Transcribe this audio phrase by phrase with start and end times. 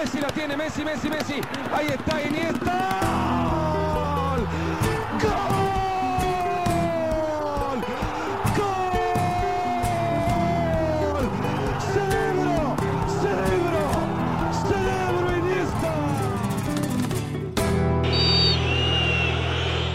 [0.00, 1.40] Messi la tiene, Messi, Messi, Messi.
[1.74, 2.88] Ahí está Iniesta.
[5.20, 5.30] ¡Gol!
[8.56, 9.00] ¡Gol!
[11.92, 12.76] ¡Cerebro!
[13.20, 13.84] ¡Cerebro!
[14.68, 15.92] ¡Cerebro Iniesta!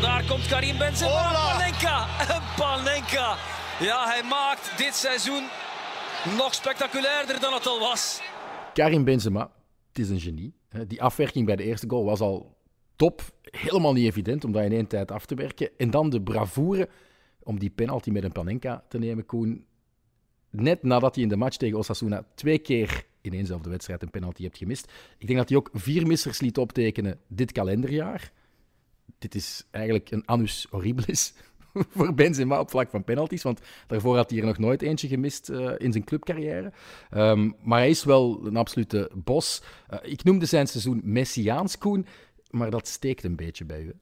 [0.01, 1.11] Daar komt Karim Benzema.
[1.11, 1.39] Hola.
[1.51, 2.05] Panenka.
[2.57, 3.35] Panenka.
[3.79, 5.43] Ja, hij maakt dit seizoen
[6.37, 8.21] nog spectaculairder dan het al was.
[8.73, 9.49] Karim Benzema,
[9.95, 10.53] het is een genie.
[10.87, 12.57] Die afwerking bij de eerste goal was al
[12.95, 13.21] top.
[13.41, 15.69] Helemaal niet evident om dat in één tijd af te werken.
[15.77, 16.89] En dan de bravoure
[17.43, 19.65] om die penalty met een Panenka te nemen, Koen.
[20.49, 24.43] Net nadat hij in de match tegen Osasuna twee keer in éénzelfde wedstrijd een penalty
[24.43, 24.91] hebt gemist.
[25.17, 28.31] Ik denk dat hij ook vier missers liet optekenen dit kalenderjaar.
[29.17, 31.33] Dit is eigenlijk een annus horribilis
[31.95, 33.43] voor Benzema op vlak van penalties.
[33.43, 36.71] Want daarvoor had hij er nog nooit eentje gemist eh, in zijn clubcarrière.
[37.09, 39.63] Ehm, maar hij is wel een absolute bos.
[39.87, 42.05] Eh, ik noemde zijn seizoen Messiaans, Koen.
[42.49, 43.93] Maar dat steekt een beetje bij u.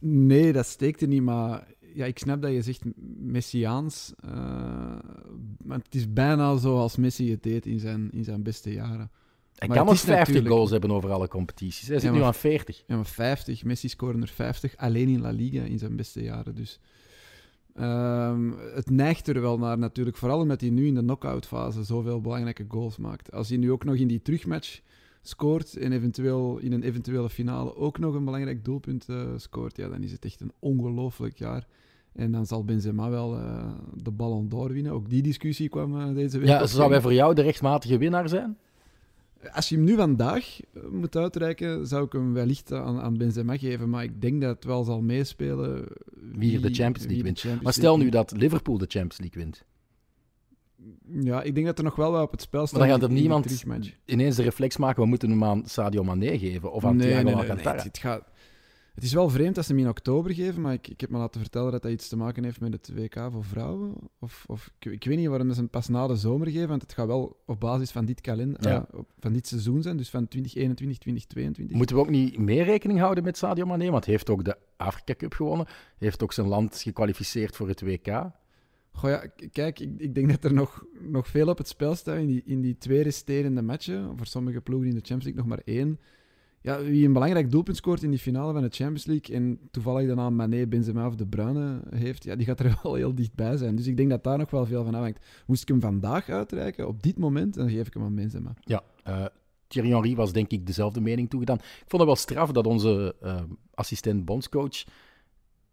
[0.00, 2.82] Nee, dat steekt er niet, maar ja, ik snap dat je zegt
[3.18, 4.12] Messiaans.
[4.16, 4.30] eh,
[5.64, 9.10] maar het is bijna zoals Messi het deed in zijn, in zijn beste jaren.
[9.66, 11.88] Hij Maar kan nog is 50 natuurlijk- goals hebben over alle competities.
[11.88, 12.82] Hij zit Ja, nu aan 40.
[12.86, 13.64] Ja, maar 50.
[13.64, 16.54] Messi scoorde er 50 alleen in La Liga in zijn beste jaren.
[16.54, 16.80] Dus
[17.74, 20.16] ehm, het neigt er wel naar natuurlijk.
[20.16, 23.32] Vooral omdat hij nu in de knock-out fase zoveel belangrijke goals maakt.
[23.32, 24.80] Als hij nu ook nog in die terugmatch
[25.22, 29.88] scoort en eventueel in een eventuele finale ook nog een belangrijk doelpunt eh, scoort, ja,
[29.88, 31.66] dan is het echt een ongelooflijk jaar.
[32.12, 33.70] En dan zal Benzema wel eh,
[34.02, 34.92] de Ballon d'Or winnen.
[34.92, 36.48] Ook die discussie kwam eh, deze week.
[36.48, 38.56] Ja, zou hij voor jou de rechtmatige winnaar zijn?
[39.52, 43.56] Als je hem nu vandaag eh, moet uitreiken, zou ik hem wellicht aan, aan Benzema
[43.56, 43.90] geven.
[43.90, 45.84] Maar ik denk dat het wel zal meespelen
[46.32, 47.38] Wie de Champions League wint.
[47.38, 49.64] Champions Maar stel nu dat Liverpool de Champions League wint.
[51.24, 52.78] Ja, ik denk dat er nog wel wat op het spel staat.
[52.78, 53.64] Maar dan gaat er niemand
[54.04, 56.72] ineens de reflex maken, we moeten hem aan Sadio Mané geven.
[56.72, 57.82] Of aan Nee, Thiago nee, nee, nee, Alcantara.
[57.82, 58.32] het gaat...
[58.94, 61.18] het is wel vreemd dat ze hem in oktober geven, maar ik, ik heb me
[61.18, 63.94] laten vertellen dat dat iets te maken heeft met het WK voor vrouwen.
[64.20, 66.82] Of, of ik, ik weet niet waarom ze hem pas na de zomer geven, want
[66.82, 68.86] het gaat wel op basis van dit, kalender, Ja.
[68.92, 71.76] eh, van dit seizoen zijn, dus van 2021, 2022.
[71.76, 73.90] Moeten we ook niet meer rekening houden met Sadio Mané?
[73.90, 75.66] Want hij heeft ook de Afrika Cup gewonnen.
[75.98, 78.30] Heeft ook zijn land gekwalificeerd voor het WK.
[78.92, 82.18] Goh ja, kijk, ik, ik denk dat er nog, nog veel op het spel staat
[82.18, 84.16] in die, in die twee resterende matchen.
[84.16, 86.00] Voor sommige ploegen in de Champions League nog maar één.
[86.64, 90.06] Ja, wie een belangrijk doelpunt scoort in die finale van de Champions League en toevallig
[90.06, 93.76] daarna Mané, Benzema of De Bruyne heeft, ja, die gaat er wel heel dichtbij zijn.
[93.76, 95.26] Dus ik denk dat daar nog wel veel van afhangt.
[95.46, 98.54] Moest ik hem vandaag uitreiken, op dit moment, dan geef ik hem aan Benzema.
[98.60, 99.24] Ja, eh,
[99.66, 101.56] Thierry Henry was denk ik dezelfde mening toegedaan.
[101.56, 103.42] Ik vond het wel straf dat onze eh,
[103.74, 104.84] assistent bondscoach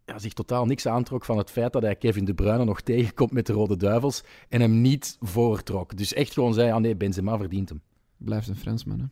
[0.06, 3.32] ja, zich totaal niks aantrok van het feit dat hij Kevin De Bruyne nog tegenkomt
[3.32, 5.96] met de Rode Duivels en hem niet voortrok.
[5.96, 7.80] Dus echt gewoon zei, ah nee, Benzema verdient hem.
[8.16, 9.06] Blijft een Fransman, hè?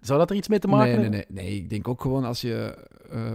[0.00, 1.34] Zou dat er iets mee te maken nee, nee, hebben?
[1.34, 1.56] nee, nee.
[1.56, 3.32] Ik denk ook gewoon als je eh,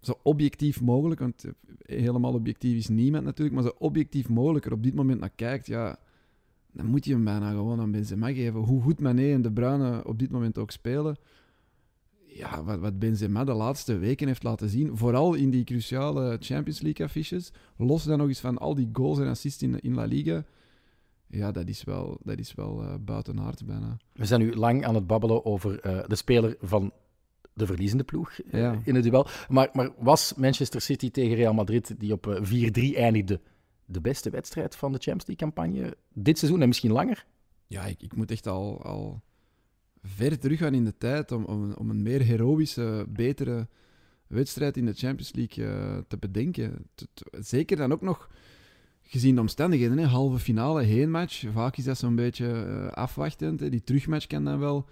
[0.00, 1.52] zo objectief mogelijk, want eh,
[1.98, 5.66] helemaal objectief is niemand natuurlijk, maar zo objectief mogelijk er op dit moment naar kijkt,
[5.66, 5.98] ja,
[6.72, 8.60] dan moet je hem bijna gewoon aan Benzema geven.
[8.60, 11.16] Hoe goed Mané en De Bruyne op dit moment ook spelen,
[12.26, 16.80] ja, wat, wat Benzema de laatste weken heeft laten zien, vooral in die cruciale Champions
[16.80, 20.04] League affiches, los dan nog eens van al die goals en assists in, in La
[20.04, 20.44] Liga,
[21.28, 23.96] ja, dat is wel, dat is wel eh, buiten aard bijna.
[24.12, 26.92] We zijn nu lang aan het babbelen over eh, de speler van
[27.52, 28.80] de verliezende ploeg eh, Ja.
[28.84, 29.26] in het duel.
[29.48, 33.40] Maar, maar was Manchester City tegen Real Madrid, die op eh, 4-3 eindigde,
[33.84, 37.26] de beste wedstrijd van de Champions League-campagne dit seizoen en misschien langer?
[37.66, 39.22] Ja, ik, ik moet echt al, al
[40.02, 43.68] ver teruggaan in de tijd om, om, om een meer heroïsche, betere
[44.26, 46.86] wedstrijd in de Champions League eh, te bedenken.
[46.94, 48.30] T- t- Zeker dan ook nog
[49.06, 49.98] gezien de omstandigheden.
[49.98, 50.04] Hè?
[50.04, 51.44] Halve finale, heenmatch.
[51.52, 53.60] Vaak is dat zo'n beetje eh, afwachtend.
[53.60, 53.68] Hè?
[53.68, 54.86] Die terugmatch kan dan wel,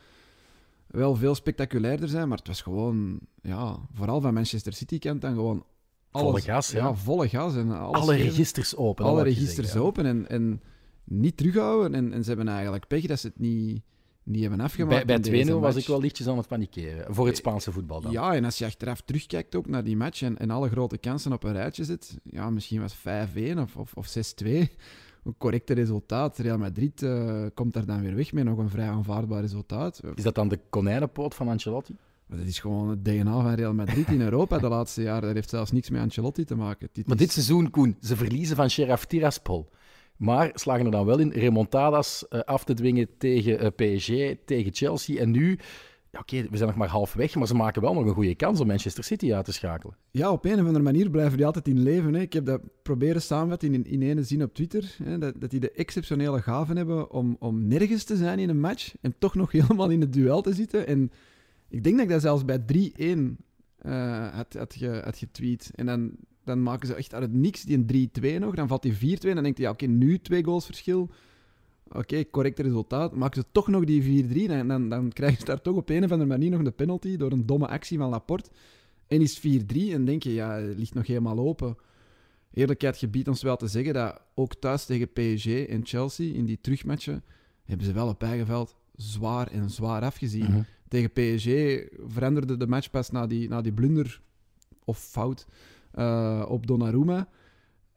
[0.86, 5.34] wel veel spectaculairder zijn, maar het was gewoon, ja, vooral van Manchester City kant dan
[5.34, 5.64] gewoon
[6.10, 6.94] alles, Volle gas, ja.
[6.94, 7.56] volle gas.
[7.56, 9.04] En alles Alle geven registers open.
[9.04, 10.62] alle registers zeggen, open en, en
[11.04, 11.94] niet terughouden.
[11.94, 13.82] En, en ze hebben eigenlijk pech dat ze het niet,
[14.24, 15.06] niet hebben afgemaakt.
[15.06, 17.14] Bij, bij 2-0 was ik wel lichtjes aan het panikeren.
[17.14, 18.12] Voor het Spaanse voetbal dan.
[18.12, 21.32] Ja, en als je achteraf terugkijkt ook naar die match en, en alle grote kansen
[21.32, 24.46] op een rijtje zet, ja, misschien was 5-1 of, of, of 6-2
[25.24, 26.38] een correcte resultaat.
[26.38, 30.00] Real Madrid eh, komt daar dan weer weg met nog een vrij aanvaardbaar resultaat.
[30.14, 31.96] Is dat dan de konijnenpoot van Ancelotti?
[32.26, 35.22] Maar dat is gewoon het DNA van Real Madrid in Europa de laatste jaren.
[35.22, 36.88] Dat heeft zelfs niks met Ancelotti te maken.
[36.92, 39.68] Dit Maar is- dit seizoen, Koen, ze verliezen van Sheriff Tiraspol.
[40.16, 43.66] Maar slagen er dan wel in remontadas eh, af te dwingen tegen eh,
[43.96, 45.20] PSG, tegen Chelsea.
[45.20, 45.58] En nu
[46.18, 48.66] oké, we zijn nog maar halfweg, maar ze maken wel nog een goede kans om
[48.66, 49.96] Manchester City uit te schakelen.
[50.10, 52.14] Ja, op een of andere manier blijven die altijd in leven.
[52.14, 52.20] Hè.
[52.20, 54.96] Ik heb dat proberen samenvatten in, in ene zin op Twitter.
[55.02, 58.60] Hè, dat, dat die de exceptionele gaven hebben om, om nergens te zijn in een
[58.60, 60.86] match en toch nog helemaal in het duel te zitten.
[60.86, 61.12] En
[61.68, 62.64] ik denk dat ik dat zelfs bij 3-1
[63.78, 64.74] eh, had, had,
[65.04, 65.70] had getweet.
[65.74, 66.10] En dan,
[66.44, 68.54] dan maken ze echt uit het niks die een 3-2 nog.
[68.54, 68.98] Dan valt die 4-2
[69.28, 71.10] en dan denkt hij, ja, oké, nu twee goals verschil.
[71.88, 73.14] Oké, correct resultaat.
[73.14, 76.04] Maken ze toch nog die 4-3, dan, dan, dan krijgen ze daar toch op een
[76.04, 78.50] of andere manier nog de penalty door een domme actie van Laporte.
[79.06, 79.42] En is 4-3
[79.76, 81.76] en denk je, ja, het ligt nog helemaal open.
[82.52, 86.58] Eerlijkheid gebiedt ons wel te zeggen dat ook thuis tegen PSG en Chelsea in die
[86.60, 87.24] terugmatchen
[87.64, 90.50] hebben ze wel op eigen veld zwaar en zwaar afgezien.
[90.50, 90.62] Mhm.
[90.88, 91.48] Tegen PSG
[92.12, 94.20] veranderde de match pas na die, na die blunder
[94.84, 95.46] of fout
[95.94, 97.28] eh, op Donnarumma.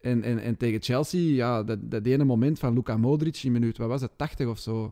[0.02, 3.78] En, en, en tegen Chelsea, ja, dat, dat ene moment van Luka Modric in minuut,
[3.78, 4.92] wat was het, 80 of zo.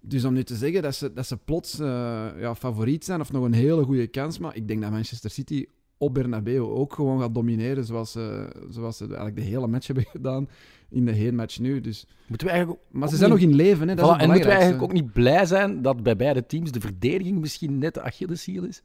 [0.00, 3.32] Dus om nu te zeggen dat ze, dat ze plots eh, ja, favoriet zijn of
[3.32, 5.66] nog een hele goede kans, maar ik denk dat Manchester City
[5.98, 10.04] op Bernabeu ook gewoon gaat domineren zoals ze, zoals ze eigenlijk de hele match hebben
[10.16, 10.48] gedaan
[10.90, 11.80] in de heenmatch nu.
[11.80, 14.20] Dus, Moeten we eigenlijk maar ze zijn niet- nog in leven, hè, dat is Voilà,
[14.20, 17.78] en moeten we eigenlijk ook niet blij zijn dat bij beide teams de verdediging misschien
[17.78, 18.82] net de Achilleshiel is?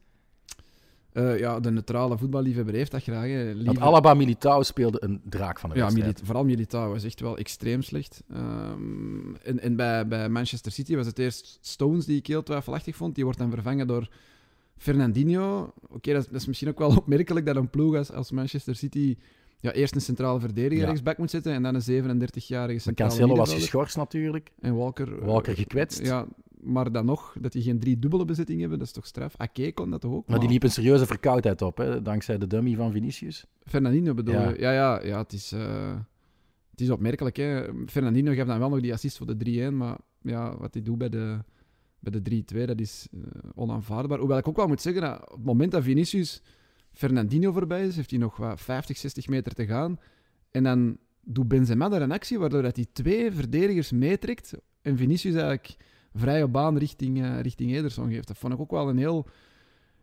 [1.13, 3.25] Eh, ja, de neutrale voetballiefhebber heeft dat graag.
[3.27, 3.63] hè.
[3.63, 6.13] Want Alaba Militao speelde een draak van de Ja, wedstrijd.
[6.13, 8.23] Mili- vooral Militao was echt wel extreem slecht.
[8.33, 12.95] Ehm, en en bij, bij Manchester City was het eerst Stones die ik heel twijfelachtig
[12.95, 13.15] vond.
[13.15, 14.07] Die wordt dan vervangen door
[14.77, 15.73] Fernandinho.
[15.89, 18.75] Oké, dat, is- dat is misschien ook wel opmerkelijk dat een ploeg als, als Manchester
[18.75, 19.17] City
[19.59, 20.85] ja, eerst een centrale verdediger Ja.
[20.85, 24.51] rechtsback moet zetten en dan een 37-jarige Maar centrale Cancelo was geschorst natuurlijk.
[24.61, 25.19] En Walker...
[25.19, 26.05] eh, Walker gekwetst.
[26.05, 26.25] Ja,
[26.63, 29.37] maar dan nog, dat die geen drie dubbele bezetting hebben, dat is toch straf.
[29.37, 30.27] Ake kon dat toch ook?
[30.27, 33.45] Maar die liep een serieuze verkoudheid op, hè, dankzij de dummy van Vinicius.
[33.65, 34.49] Fernandinho bedoel Ja.
[34.49, 34.59] je?
[34.59, 35.95] Ja, ja, ja het, is, eh,
[36.71, 37.35] het is opmerkelijk.
[37.37, 37.65] Hè?
[37.85, 39.35] Fernandinho gaf dan wel nog die assist voor de
[39.71, 41.39] 3-1, maar ja, wat hij doet bij de,
[41.99, 43.19] bij de 3-2, dat is eh,
[43.55, 44.19] onaanvaardbaar.
[44.19, 46.41] Hoewel ik ook wel moet zeggen dat op het moment dat Vinicius
[46.91, 49.99] Fernandinho voorbij is, heeft hij nog wat 50, 60 meter te gaan.
[50.51, 55.33] En dan doet Benzema daar een actie waardoor dat hij twee verdedigers meetrekt en Vinicius
[55.35, 55.75] eigenlijk
[56.13, 58.27] vrije baan richting, eh, richting Ederson geeft.
[58.27, 59.27] Dat vond ik ook wel een heel...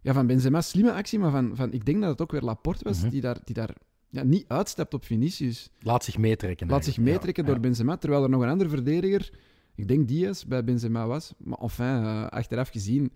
[0.02, 2.84] Ja, van Benzema slimme actie, maar van, van, ik denk dat het ook weer Laporte
[2.84, 3.08] was, Mhm.
[3.10, 3.74] die daar, die daar
[4.08, 5.70] ja, niet uitstapt op Vinicius.
[5.80, 6.68] Laat zich meetrekken.
[6.68, 9.30] Laat zich meetrekken Ja, door Benzema, terwijl er nog een andere verdediger,
[9.74, 11.32] ik denk Diaz, bij Benzema was.
[11.38, 13.12] Maar enfin, eh, achteraf gezien,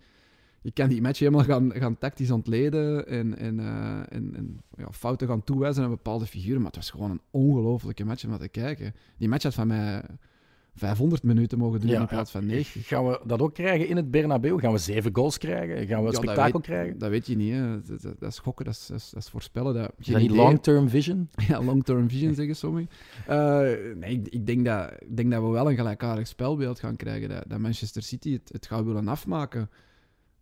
[0.61, 4.87] je kan die match helemaal gaan, gaan tactisch ontleden en, en, eh, en, en ja,
[4.91, 6.57] fouten gaan toewijzen aan bepaalde figuren.
[6.57, 8.93] Maar het was gewoon een ongelofelijke match om naar te kijken.
[9.17, 10.03] Die match had van mij
[10.75, 12.87] 500 minuten mogen Ja, in plaats van 90.
[12.87, 14.59] Gaan we dat ook krijgen in het Bernabeu?
[14.59, 15.75] Gaan we zeven goals krijgen?
[15.75, 16.97] Gaan we een Ja, dat spektakel weet- krijgen?
[16.97, 17.53] Dat weet je niet.
[17.53, 17.81] Hè.
[17.81, 19.73] Dat, dat, dat is gokken, dat is, dat is, voorspellen.
[19.73, 21.29] Dat, Is dat niet long-term vision?
[21.47, 22.89] Ja, long-term vision zeggen sommigen.
[23.27, 23.59] Eh,
[23.95, 27.29] nee, ik, ik, denk dat, ik denk dat we wel een gelijkaardig spelbeeld gaan krijgen.
[27.29, 29.69] Dat, dat Manchester City het, het gaat willen afmaken.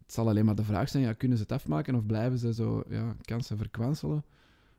[0.04, 2.54] Het zal alleen maar de vraag zijn, ja, kunnen ze het afmaken of blijven ze
[2.54, 4.24] zo ja, kansen verkwanselen?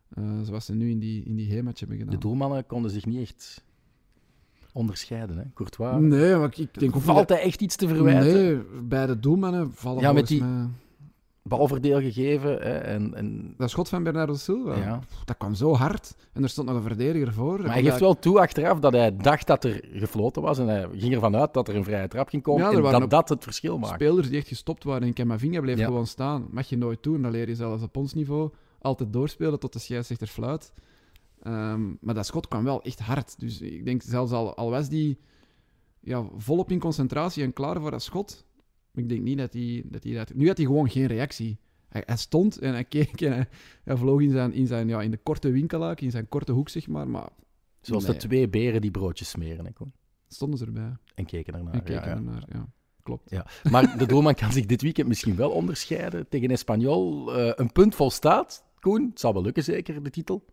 [0.08, 2.06] Eh, zoals ze nu in die, in die hebben gedaan.
[2.06, 3.64] De doelmannen konden zich niet echt
[4.74, 5.36] onderscheiden.
[5.38, 5.44] Hè?
[5.54, 6.00] Courtois.
[6.00, 8.32] Nee, maar ik, denk niet Valt dat- hij echt iets te verwijten?
[8.34, 10.66] Nee, bij de doelmannen vallen Ja, met die- mij...
[11.46, 12.50] Balverdeel gegeven.
[12.50, 12.72] Hè?
[12.78, 13.54] En, en...
[13.58, 15.00] Dat schot van Bernardo Silva, Ja.
[15.24, 16.14] dat kwam zo hard.
[16.32, 17.60] En er stond nog een verdediger voor.
[17.60, 20.58] Maar hij geeft wel toe achteraf dat hij dacht dat er gefloten was.
[20.58, 22.62] En hij ging ervan uit dat er een vrije trap ging komen.
[22.82, 23.94] Ja, en dat dat het verschil maakt.
[23.94, 25.84] Spelers die echt gestopt waren en Camavinga bleef Ja.
[25.86, 26.46] gewoon staan.
[26.50, 28.50] Mag je nooit doen, dan leer je zelfs op ons niveau
[28.80, 30.72] altijd doorspelen tot de scheidsrechter fluit.
[31.44, 33.40] Ehm, maar dat schot kwam wel echt hard.
[33.40, 35.18] Dus ik denk zelfs al, al was die
[36.00, 38.46] ja, volop in concentratie en klaar voor dat schot,
[38.94, 40.02] ik denk niet dat hij dat...
[40.02, 40.34] hij dat...
[40.34, 41.58] Nu had hij gewoon geen reactie.
[41.88, 43.48] Hij, hij stond en hij keek en hij,
[43.84, 46.68] hij vloog in, zijn, in, zijn, ja, in de korte winkelhaak, in zijn korte hoek,
[46.68, 47.08] zeg maar.
[47.08, 47.28] Maar
[47.80, 48.12] Zoals Nee.
[48.12, 49.64] de twee beren die broodjes smeren.
[49.64, 49.92] Hè, Koen?
[50.28, 51.74] stonden ze erbij en keken ernaar.
[51.74, 52.14] en keken ja, ja.
[52.14, 52.44] ernaar.
[52.52, 52.68] Ja,
[53.02, 53.30] klopt.
[53.30, 53.46] Ja.
[53.70, 56.28] Maar de doelman kan zich dit weekend misschien wel onderscheiden.
[56.28, 58.64] Tegen Espanyol eh, een punt volstaat.
[58.80, 60.44] Koen, het zal wel lukken zeker, de titel.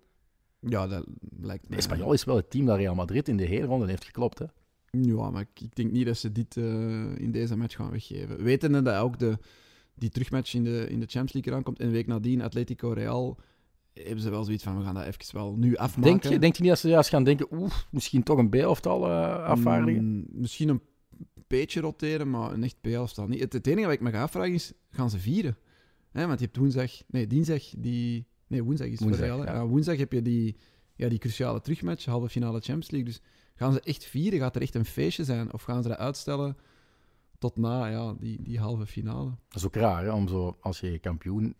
[0.70, 1.06] Ja, dat
[1.42, 1.76] lijkt me...
[1.76, 4.40] Espanyol is wel het team dat Real Madrid in de hele ronde heeft geklopt.
[4.40, 4.46] Hè?
[4.92, 8.44] Ja, maar ik, ik denk niet dat ze dit eh, in deze match gaan weggeven.
[8.44, 9.38] Wetende dat ook de,
[9.96, 12.92] die terugmatch in de, in de Champions League eraan komt en een week nadien Atletico
[12.92, 13.40] Real,
[13.94, 16.12] hebben ze wel zoiets van, we gaan dat even wel nu afmaken.
[16.12, 19.10] Denk je, denk je niet dat ze juist gaan denken, oeh, misschien toch een B-elftal
[19.10, 20.04] eh afvaardigen?
[20.04, 20.82] Mm, misschien een
[21.48, 23.40] beetje roteren, maar een echt P-elftal niet.
[23.40, 25.58] Het, het enige wat ik me ga afvragen is, gaan ze vieren?
[26.12, 26.92] Hè, want je hebt woensdag...
[27.08, 28.26] Nee, dinsdag die...
[28.52, 29.56] Nee, woensdag is het voor Woensdag, Real.
[29.56, 29.66] ja.
[29.66, 30.56] Woensdag heb je die,
[30.96, 33.10] ja, die cruciale terugmatch, halve finale Champions League.
[33.10, 33.22] Dus
[33.56, 34.40] gaan ze echt vieren?
[34.40, 35.54] Gaat er echt een feestje zijn?
[35.54, 36.58] Of gaan ze dat uitstellen
[37.40, 39.30] tot na ja, die, die halve finale?
[39.48, 41.56] Dat is ook raar, hè, om zo, als je kampioen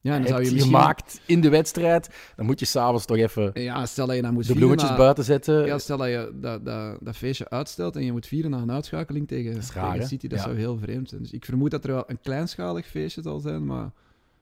[0.00, 0.72] Ja, dan zou je misschien...
[0.72, 4.32] gemaakt in de wedstrijd, dan moet je s'avonds toch even Ja, stel dat je dan
[4.34, 5.66] moet de bloemetjes na- buiten zetten.
[5.66, 8.70] Ja, stel dat je dat, dat, dat feestje uitstelt en je moet vieren na een
[8.72, 10.08] uitschakeling tegen, is raar, tegen?
[10.08, 10.28] City.
[10.28, 10.44] Dat Ja.
[10.44, 11.22] zou heel vreemd zijn.
[11.22, 13.92] Dus ik vermoed dat er wel een kleinschalig feestje zal zijn, maar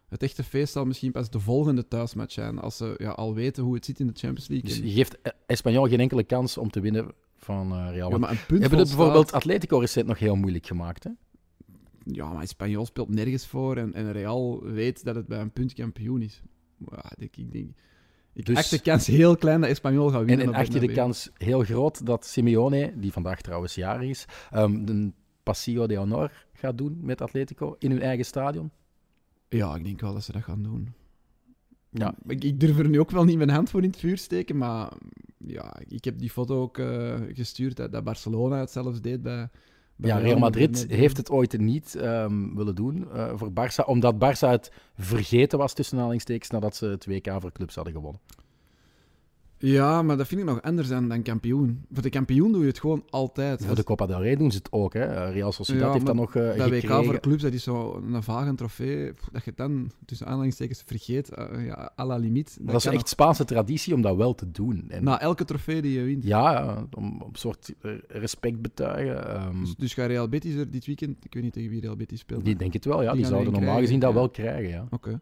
[0.08, 2.58] het echte feest zal misschien pas de volgende thuismatch zijn.
[2.58, 4.68] Als ze ja, al weten hoe het zit in de Champions League.
[4.68, 8.11] Dus En- je geeft eh, Espanyol geen enkele kans om te winnen van eh, Real
[8.11, 11.11] ja, maar een punt Hebben het bijvoorbeeld staat- Atletico recent nog heel moeilijk gemaakt, hè?
[12.04, 15.73] Ja, maar Espanyol speelt nergens voor en, en Real weet dat het bij een punt
[15.73, 16.42] kampioen is.
[16.90, 17.70] Ja, ik, ik denk...
[18.32, 20.44] Ik Dus- acht de kans heel klein dat Espanyol gaat En, winnen.
[20.46, 24.25] en op acht je de kans heel groot dat Simeone, die vandaag trouwens jarig is,
[24.50, 28.70] de Paseo de Honor gaat doen met Atletico in hun eigen stadion?
[29.56, 30.92] Ja, ik denk wel dat ze dat gaan doen.
[31.90, 32.14] Ja.
[32.26, 34.56] Ik, ik durf er nu ook wel niet mijn hand voor in het vuur steken,
[34.56, 34.92] maar
[35.38, 39.49] ja, ik heb die foto ook eh, gestuurd dat, dat Barcelona het zelfs deed bij...
[39.96, 44.14] bij Ja, Real Madrid heeft het ooit niet ehm, willen doen eh, voor Barça, omdat
[44.14, 48.20] Barça het vergeten was tussen aanhalingstekens nadat ze het WK voor clubs hadden gewonnen.
[49.66, 51.85] Ja, maar dat vind ik nog anders dan, dan kampioen.
[51.92, 53.64] Voor de kampioen doe je het gewoon altijd.
[53.64, 54.92] Voor de Copa del Rey doen ze het ook.
[54.92, 55.00] Hè.
[55.04, 57.04] Eh, Real Sociedad Ja, heeft dat nog eh Dat WK gekregen.
[57.04, 61.28] voor clubs, dat is zo een vage trofee, dat je het dan tussen aanhalingstekens vergeet,
[61.30, 62.59] eh, ja, à la limiet.
[62.62, 64.85] Maar dat is echt Spaanse traditie om dat wel te doen.
[64.88, 65.04] En.
[65.04, 66.25] Na elke trofee die je wint.
[66.25, 67.73] Ja, om een soort
[68.09, 69.28] respect betuigen.
[69.28, 71.97] ehm, Dus, dus gaat Real Betis er dit weekend, ik weet niet tegen wie Real
[71.97, 72.44] Betis speelt.
[72.44, 73.12] die denk het wel, ja.
[73.12, 74.87] die zouden normaal gezien dat wel krijgen, ja.
[74.90, 75.21] Oké.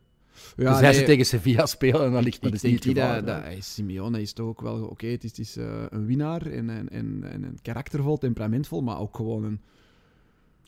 [0.57, 3.05] Ja, Tenzij nee, ze tegen Sevilla spelen, en dan ligt dat is niet het dat,
[3.07, 3.25] geval.
[3.25, 5.07] dat hij- Simeone is toch ook wel oké.
[5.07, 8.99] het is, het is eh, een winnaar en, en, en, en een karaktervol, temperamentvol, maar
[9.01, 9.61] ook gewoon een,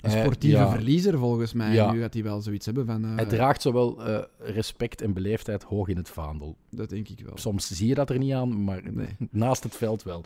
[0.00, 0.70] een sportieve ja.
[0.70, 1.72] verliezer volgens mij.
[1.74, 1.92] Ja.
[1.92, 3.04] Nu gaat hij wel zoiets hebben van.
[3.04, 6.56] eh, Hij draagt zowel eh, respect en beleefdheid hoog in het vaandel.
[6.70, 7.36] dat denk ik wel.
[7.38, 9.06] Soms zie je dat er niet aan, maar Nee.
[9.30, 10.24] naast het veld wel.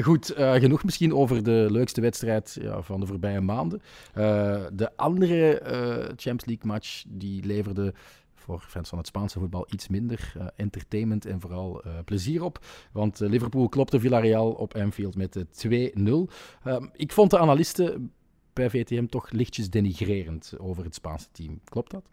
[0.00, 3.82] Goed, genoeg misschien over de leukste wedstrijd ja, van de voorbije maanden.
[4.72, 5.60] De andere
[6.16, 7.94] Champions League match die leverde
[8.48, 12.64] voor fans van het Spaanse voetbal iets minder eh, entertainment en vooral eh, plezier op.
[12.92, 16.32] Want eh, Liverpool klopte Villarreal op Anfield met eh, 2-0.
[16.62, 18.12] Ehm, ik vond de analisten
[18.52, 21.60] bij VTM toch lichtjes denigrerend over het Spaanse team.
[21.64, 22.10] Klopt dat?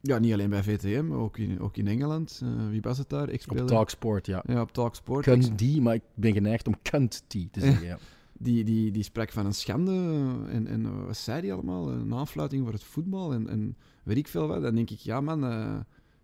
[0.00, 2.42] Ja, niet alleen bij VTM, ook in, ook in Engeland.
[2.70, 3.28] Wie was het daar?
[3.48, 3.56] Op.
[3.66, 4.42] Talksport, ja.
[4.46, 5.24] Ja, op Talksport.
[5.24, 7.86] Kunt die, maar ik ben geneigd om kunt die te zeggen.
[7.86, 7.98] Ja.
[8.42, 9.92] Die, die, die sprak van een schande.
[9.92, 11.90] eh, En, en eh, wat zei die allemaal?
[11.90, 13.32] Een aanfluiting voor het voetbal.
[13.32, 14.62] En, en weet ik veel wat.
[14.62, 15.74] Dan denk ik, ja man, eh,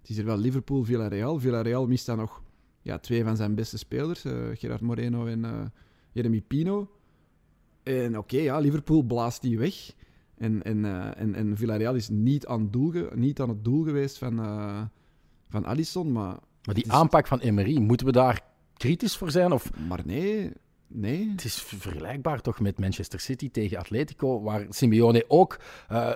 [0.01, 1.39] het is er wel Liverpool, Villarreal.
[1.41, 2.43] Villarreal mist dan nog
[2.83, 4.25] ja, twee van zijn beste spelers.
[4.55, 5.73] Gerard Moreno en
[6.13, 6.91] Jeremy Pino.
[7.83, 9.93] En oké, ja, Liverpool blaast die weg.
[10.39, 10.85] En, en,
[11.17, 14.37] en, en Villarreal is niet aan, het doel niet aan het doel geweest van,
[15.49, 16.13] van Alisson.
[16.13, 18.45] Maar, Maar die is- aanpak van Emery, moeten we daar
[18.75, 19.53] kritisch voor zijn?
[19.53, 20.53] Of maar nee,
[20.87, 21.31] nee.
[21.31, 26.12] het is vergelijkbaar toch met Manchester City tegen Atletico, waar Simeone ook eh,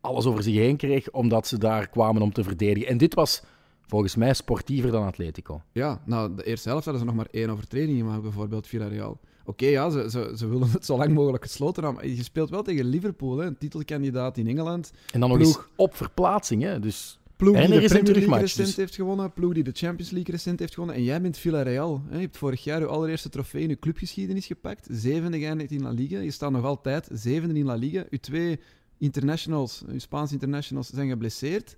[0.00, 2.88] alles over zich heen kreeg, omdat ze daar kwamen om te verdedigen.
[2.88, 3.42] En dit was
[3.86, 5.62] volgens mij sportiever dan Atletico.
[5.72, 9.20] Ja, nou, de eerste helft hadden ze nog maar één overtreding gemaakt, bijvoorbeeld Villarreal.
[9.44, 12.50] Oké, ja, ze, ze, ze willen het zo lang mogelijk gesloten houden, maar je speelt
[12.50, 14.92] wel tegen Liverpool, hè, een titelkandidaat in Engeland.
[15.12, 15.56] En dan nog Ploeg.
[15.56, 16.62] eens op verplaatsing.
[16.62, 16.80] Hè?
[16.80, 19.54] Dus Ploeg En die er de is een Premier League terugmatch, recent heeft gewonnen, ploeg
[19.54, 20.96] die de Champions League recent heeft gewonnen.
[20.96, 22.02] En jij bent Villarreal.
[22.08, 22.14] Hè.
[22.14, 24.86] Je hebt vorig jaar je allereerste trofee in je clubgeschiedenis gepakt.
[24.90, 26.18] Zevende geëindigd in La Liga.
[26.18, 28.04] Je staat nog altijd zevende in La Liga.
[28.10, 28.60] Je twee
[28.98, 31.76] internationals, je Spaanse internationals, zijn geblesseerd.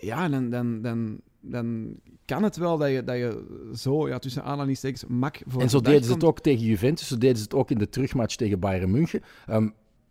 [0.00, 4.44] Ja, dan, dan, dan, dan kan het wel dat je, dat je zo, ja, tussen
[4.44, 7.54] aanhalingstekens, mak voor en zo deden ze het ook tegen Juventus, zo deden ze het
[7.54, 9.22] ook in de terugmatch tegen Bayern München.
[9.46, 9.68] Ehm,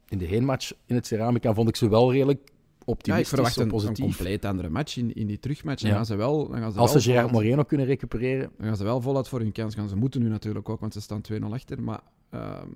[0.08, 2.52] in de heenmatch in het Ceramica vond ik ze wel redelijk
[2.86, 5.82] Ja, ik optimistisch, verwacht een, compleet andere match in, in die terugmatch.
[5.82, 5.96] Dan Ja.
[5.96, 8.84] gaan ze wel, dan gaan ze Als ze Gerard Moreno kunnen recupereren, Dan gaan ze
[8.84, 9.90] wel voluit voor hun kans gaan.
[9.90, 11.84] Ze moeten nu natuurlijk ook, want ze staan 2-0 achter.
[11.84, 12.68] Maar ehm,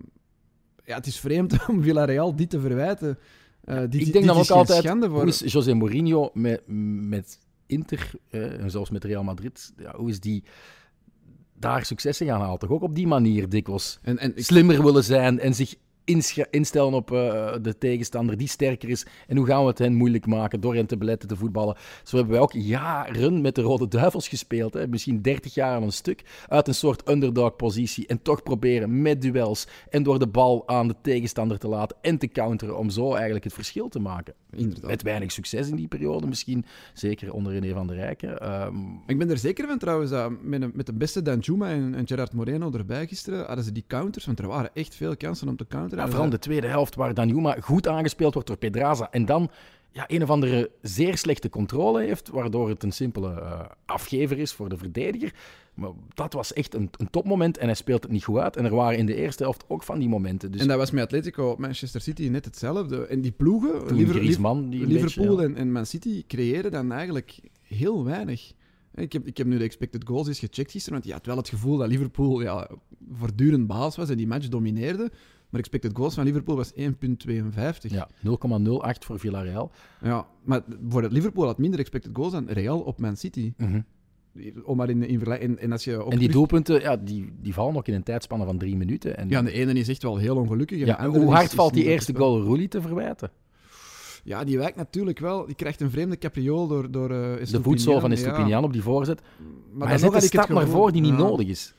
[0.86, 3.18] ja, het is vreemd om Villarreal dit te verwijten.
[3.64, 6.62] Eh, dit, ik dit denk dan is ook altijd, hoe is José Mourinho met,
[7.08, 10.44] met Inter, eh, en zelfs met Real Madrid, ja, hoe is die
[11.54, 12.60] daar successen gaan halen?
[12.60, 15.76] Toch ook op die manier dikwijls En, en ik, slimmer willen zijn en zich
[16.50, 19.06] instellen op eh, de tegenstander die sterker is.
[19.28, 21.76] En hoe gaan we het hen moeilijk maken door hen te beletten te voetballen?
[22.04, 24.74] Zo hebben wij ook jaren met de Rode Duivels gespeeld.
[24.74, 24.88] Hè?
[24.88, 26.24] Misschien 30 jaar aan een stuk.
[26.48, 28.08] Uit een soort underdog-positie.
[28.08, 32.18] En toch proberen met duels en door de bal aan de tegenstander te laten en
[32.18, 34.34] te counteren om zo eigenlijk het verschil te maken.
[34.52, 34.90] inderdaad.
[34.90, 36.66] Met weinig succes in die periode misschien.
[36.94, 38.40] Zeker onder René van der Rijken.
[38.40, 38.76] Ehm,
[39.08, 42.34] Ik ben er zeker van trouwens, dat met, met de beste Danjuma en, en Gerard
[42.34, 45.68] Moreno erbij gisteren, hadden ze die counters, want er waren echt veel kansen om te
[45.68, 45.97] counteren.
[45.98, 49.12] Ja, En vooral in ze- de tweede helft, waar Danjuma goed aangespeeld wordt door Pedraza.
[49.12, 49.50] En dan
[49.92, 54.52] ja, een of andere zeer slechte controle heeft, waardoor het een simpele eh, afgever is
[54.54, 55.34] voor de verdediger.
[55.74, 58.56] Maar dat was echt een, een topmoment en hij speelt het niet goed uit.
[58.56, 60.52] En er waren in de eerste helft ook van die momenten.
[60.52, 63.06] Dus En dat was met Atletico op Manchester City net hetzelfde.
[63.08, 65.56] En die ploegen, toen Liver- Griezmann, die een Liverpool beetje, ja.
[65.56, 68.52] en, en Man City creëren dan eigenlijk heel weinig.
[68.96, 71.38] Ik heb, ik heb nu de expected goals eens gecheckt gisteren, want je had wel
[71.38, 72.70] het gevoel dat Liverpool ja,
[73.14, 75.12] voortdurend baas was en die match domineerde.
[75.50, 76.78] Maar expected goals van Liverpool was 1,52.
[77.82, 79.72] Ja, 0,08 voor Villarreal.
[80.02, 83.54] Ja, maar voor het Liverpool had minder expected goals dan Real op Man City.
[84.64, 85.22] Om maar in, in.
[85.26, 86.12] En, en als je ook Mhm.
[86.12, 89.18] En die terug- doelpunten, ja, die, die vallen ook in een tijdspanne van drie minuten.
[89.18, 90.80] En, Ja, de ene is echt wel heel ongelukkig.
[90.80, 93.32] en Ja, andere hoe hard is valt die eerste goal Roelie te verwijten?
[94.24, 95.46] Ja, die wijkt natuurlijk wel.
[95.46, 98.82] Die krijgt een vreemde capriool door, door eh De voedsel van Ja, Estupinian op die
[98.82, 99.22] voorzet.
[99.74, 101.18] Maar, hij zet een stap naar voren die niet ja.
[101.18, 101.74] nodig is.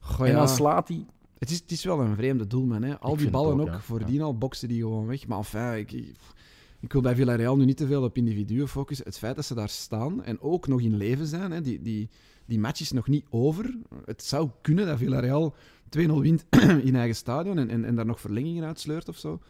[0.00, 1.04] Goh, En dan slaat hij...
[1.38, 2.82] Het is, het is wel een vreemde doelman.
[2.82, 2.98] Hè.
[2.98, 3.80] Al Ik die ballen ook, ook, ja.
[3.80, 5.26] voordien al boksen die gewoon weg.
[5.26, 6.14] Maar enfin, ik, ik,
[6.80, 9.06] ik wil bij Villarreal nu niet te veel op individuen focussen.
[9.06, 12.08] Het feit dat ze daar staan en ook nog in leven zijn, hè, die, die,
[12.44, 13.76] die match is nog niet over.
[14.04, 15.54] Het zou kunnen dat Villarreal
[15.98, 16.44] 2-0 wint
[16.88, 19.40] in eigen stadion en, en, en daar nog verlengingen uitsleurt of zo.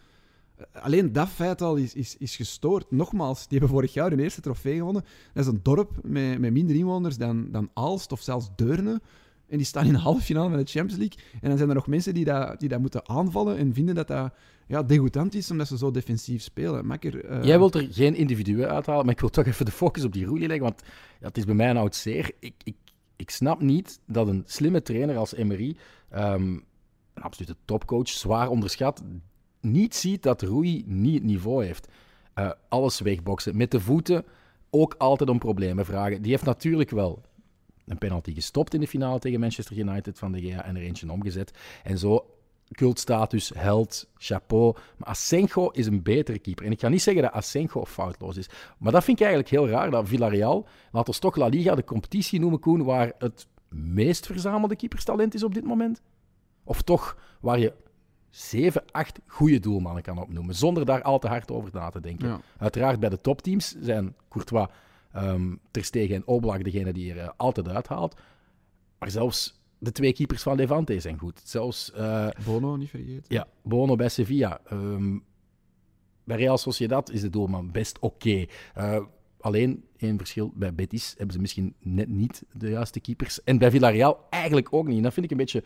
[0.56, 2.90] Eh, Alleen dat feit al is, is, is gestoord.
[2.90, 5.04] Nogmaals, die hebben vorig jaar hun eerste trofee gewonnen.
[5.32, 9.00] Dat is een dorp met, met minder inwoners dan, dan Aalst of zelfs Deurne.
[9.48, 11.18] En die staan in de halve finale van de Champions League.
[11.40, 14.08] En dan zijn er nog mensen die dat, die dat moeten aanvallen en vinden dat
[14.08, 14.32] dat
[14.66, 16.86] ja, degoutant is omdat ze zo defensief spelen.
[16.86, 20.04] Makker, eh, Jij wilt er geen individuen uithalen, maar ik wil toch even de focus
[20.04, 20.82] op die Roelie leggen, want
[21.20, 22.30] ja, het is bij mij een oud zeer.
[22.38, 22.76] Ik, ik,
[23.16, 25.76] ik snap niet dat een slimme trainer als Emery,
[26.10, 26.42] ehm,
[27.14, 29.02] een absolute topcoach, zwaar onderschat,
[29.60, 31.88] niet ziet dat Rui niet het niveau heeft.
[32.34, 33.56] Eh, alles wegboksen.
[33.56, 34.24] Met de voeten
[34.70, 36.22] ook altijd om problemen vragen.
[36.22, 37.22] Die heeft natuurlijk wel
[37.88, 41.12] een penalty gestopt in de finale tegen Manchester United van de Gea en er eentje
[41.12, 41.50] omgezet.
[41.82, 42.26] En zo
[42.72, 44.76] cultstatus, held, chapeau.
[44.96, 46.64] Maar Asenjo is een betere keeper.
[46.64, 48.48] En ik ga niet zeggen dat Asenjo foutloos is.
[48.78, 51.84] Maar dat vind ik eigenlijk heel raar, dat Villarreal, laten we toch La Liga de
[51.84, 56.02] competitie noemen, Koen, waar het meest verzamelde keeperstalent is op dit moment.
[56.64, 57.72] Of toch waar je
[58.30, 62.28] zeven, acht goede doelmannen kan opnoemen, zonder daar al te hard over na te denken.
[62.28, 62.40] Ja.
[62.58, 64.66] Uiteraard bij de topteams zijn Courtois,
[65.70, 68.16] Ter Stegen en Oblak degene die er eh, altijd uithaalt.
[68.98, 71.40] Maar zelfs de twee keepers van Levante zijn goed.
[71.44, 73.24] Zelfs eh, Bono, niet vergeten.
[73.28, 74.60] ja, Bono bij Sevilla.
[74.64, 75.18] Ehm,
[76.24, 78.46] bij Real Sociedad is de doelman best oké.
[78.74, 79.00] Eh,
[79.40, 80.52] alleen één verschil.
[80.54, 83.44] Bij Betis hebben ze misschien net niet de juiste keepers.
[83.44, 84.96] En bij Villarreal eigenlijk ook niet.
[84.96, 85.62] En dat vind ik een beetje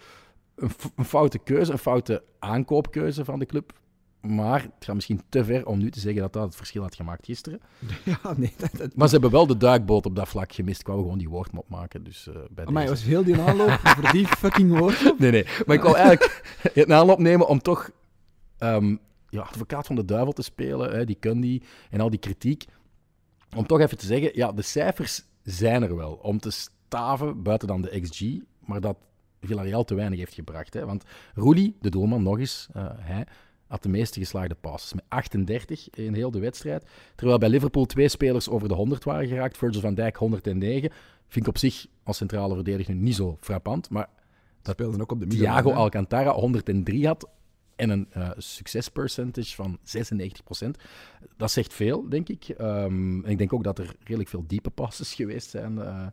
[0.54, 3.80] een, een foute keuze, een foute aankoopkeuze van de club.
[4.22, 6.94] Maar het gaat misschien te ver om nu te zeggen dat dat het verschil had
[6.94, 7.60] gemaakt gisteren.
[8.04, 8.52] Ja, nee.
[8.56, 8.96] Dat, dat...
[8.96, 10.80] Maar ze hebben wel de duikboot op dat vlak gemist.
[10.80, 12.04] Ik wou gewoon die woordmop maken.
[12.04, 12.96] Dus, eh bij Amai, deze.
[12.98, 15.18] was heel die aanloop voor die fucking woord.
[15.18, 15.46] Nee, nee.
[15.66, 16.42] Maar ik wil eigenlijk
[16.74, 17.90] het aanloop nemen om toch
[18.58, 18.96] ehm,
[19.28, 22.64] ja, advocaat van de duivel te spelen, hè, die Kundy en al die kritiek.
[23.56, 26.12] Om toch even te zeggen, ja, de cijfers zijn er wel.
[26.12, 28.22] Om te staven, buiten dan de XG,
[28.60, 28.96] maar dat
[29.40, 30.74] Villarreal te weinig heeft gebracht.
[30.74, 30.86] Hè.
[30.86, 31.04] Want
[31.34, 33.26] Roelie, de doelman, nog eens, eh, hij
[33.72, 36.84] had de meeste geslaagde passes, met 38 in heel de wedstrijd.
[37.14, 39.58] Terwijl bij Liverpool twee spelers over de 100 waren geraakt.
[39.58, 40.90] Virgil van Dijk 109.
[41.28, 44.08] Vind ik op zich als centrale verdediger niet zo frappant, maar
[44.62, 45.78] Dat speelde ook op de middenlijn, Thiago.
[45.78, 47.28] Alcantara 103 had
[47.76, 50.80] en een eh succespercentage van 96%.
[51.36, 52.48] Dat zegt veel, denk ik.
[52.48, 56.06] Ehm, en ik denk ook dat er redelijk veel diepe passes geweest zijn eh,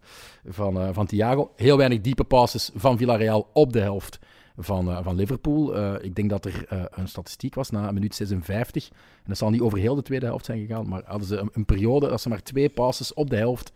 [0.46, 1.52] van, eh, van Thiago.
[1.56, 4.20] Heel weinig diepe passes van Villarreal op de helft
[4.60, 5.76] van, eh, van Liverpool.
[5.76, 8.90] Eh, ik denk dat er eh, een statistiek was na minuut 56.
[8.90, 11.66] En dat zal niet over heel de tweede helft zijn gegaan, maar hadden ze een,
[11.66, 13.72] periode dat ze maar twee passes op de helft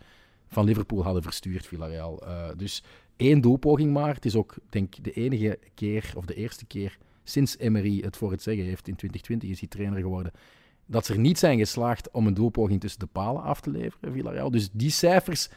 [0.47, 2.23] van Liverpool hadden verstuurd, Villarreal.
[2.57, 2.83] Dus
[3.15, 4.13] één doelpoging maar.
[4.13, 8.31] Het is ook, denk de enige keer, of de eerste keer sinds Emery het voor
[8.31, 10.31] het zeggen heeft, in 2020 is hij trainer geworden,
[10.85, 14.13] dat ze er niet zijn geslaagd om een doelpoging tussen de palen af te leveren,
[14.13, 14.51] Villarreal.
[14.51, 15.49] Dus die cijfers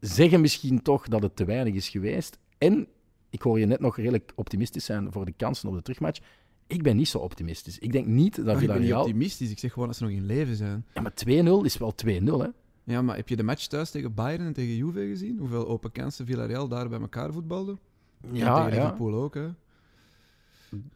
[0.00, 2.38] zeggen misschien toch dat het te weinig is geweest.
[2.58, 2.88] En
[3.30, 6.20] ik hoor je net nog redelijk optimistisch zijn voor de kansen op de terugmatch.
[6.66, 7.78] Ik ben niet zo optimistisch.
[7.78, 9.00] Ik denk niet dat Maar ik ben niet Villarreal...
[9.00, 9.50] optimistisch.
[9.50, 10.86] Ik zeg gewoon dat ze nog in leven zijn.
[10.94, 12.46] Ja, maar 2-0 is wel 2-0, hè?
[12.84, 15.38] Ja, maar heb je de match thuis tegen Bayern en tegen Juve gezien?
[15.38, 17.78] Hoeveel open kansen Villarreal daar bij elkaar voetbalde?
[18.20, 18.82] en Ja, tegen ja.
[18.82, 19.48] Liverpool ook, hè?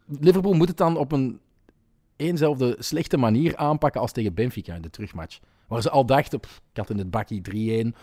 [0.05, 1.39] Liverpool moet het dan op een
[2.15, 5.39] eenzelfde slechte manier aanpakken als tegen Benfica in de terugmatch.
[5.67, 7.93] Waar ze al dachten, pff, ik had in het bakkie 3-1, we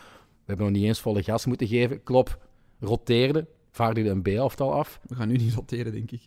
[0.44, 2.02] hebben nog niet eens volle gas moeten geven.
[2.02, 2.46] Klop,
[2.78, 5.00] roteerde, vaardigde een B-elftal af.
[5.06, 6.26] We gaan nu niet roteren, denk ik.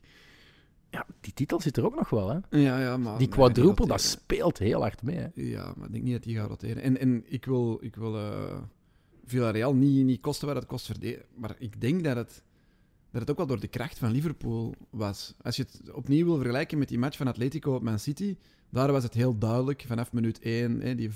[0.90, 2.60] Ja, die titel zit er ook nog wel, hè.
[2.60, 3.18] Ja, ja, maar...
[3.18, 5.18] Die quadruple, dat speelt heel hard mee.
[5.18, 5.28] Hè.
[5.34, 6.84] Ja, maar ik denk niet dat die gaat roteren.
[6.84, 8.62] En, en ik wil, ik wil eh,
[9.26, 11.26] Villarreal niet, niet kosten waar het kost verdedigen.
[11.36, 12.44] Maar ik denk dat het,
[13.12, 15.34] dat het ook wel door de kracht van Liverpool was.
[15.42, 18.38] Als je het opnieuw wil vergelijken met die match van Atletico op Man City,
[18.70, 21.16] daar was het heel duidelijk vanaf minuut 1, hè, die 5-5-0.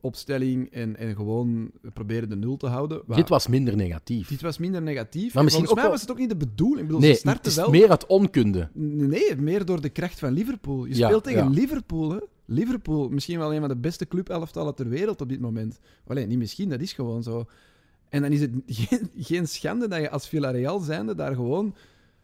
[0.00, 3.02] Opstelling en, en gewoon proberen de nul te houden.
[3.06, 4.28] Waar- Dit was minder negatief.
[4.28, 5.34] dit was minder negatief.
[5.34, 6.80] Maar En misschien volgens mij wel- was het ook niet de bedoeling.
[6.80, 7.70] Ik bedoel, nee, ze starten het is wel...
[7.70, 8.68] meer uit onkunde.
[8.74, 10.84] Nee, meer door de kracht van Liverpool.
[10.84, 11.48] Je Ja, speelt tegen ja.
[11.50, 12.18] Liverpool, hè.
[12.44, 15.78] Liverpool, misschien wel een van de beste clubelftallen ter wereld op dit moment.
[16.06, 17.44] Alleen, niet misschien, dat is gewoon zo.
[18.08, 21.74] En dan is het geen, geen schande dat je als Villarreal zijnde daar gewoon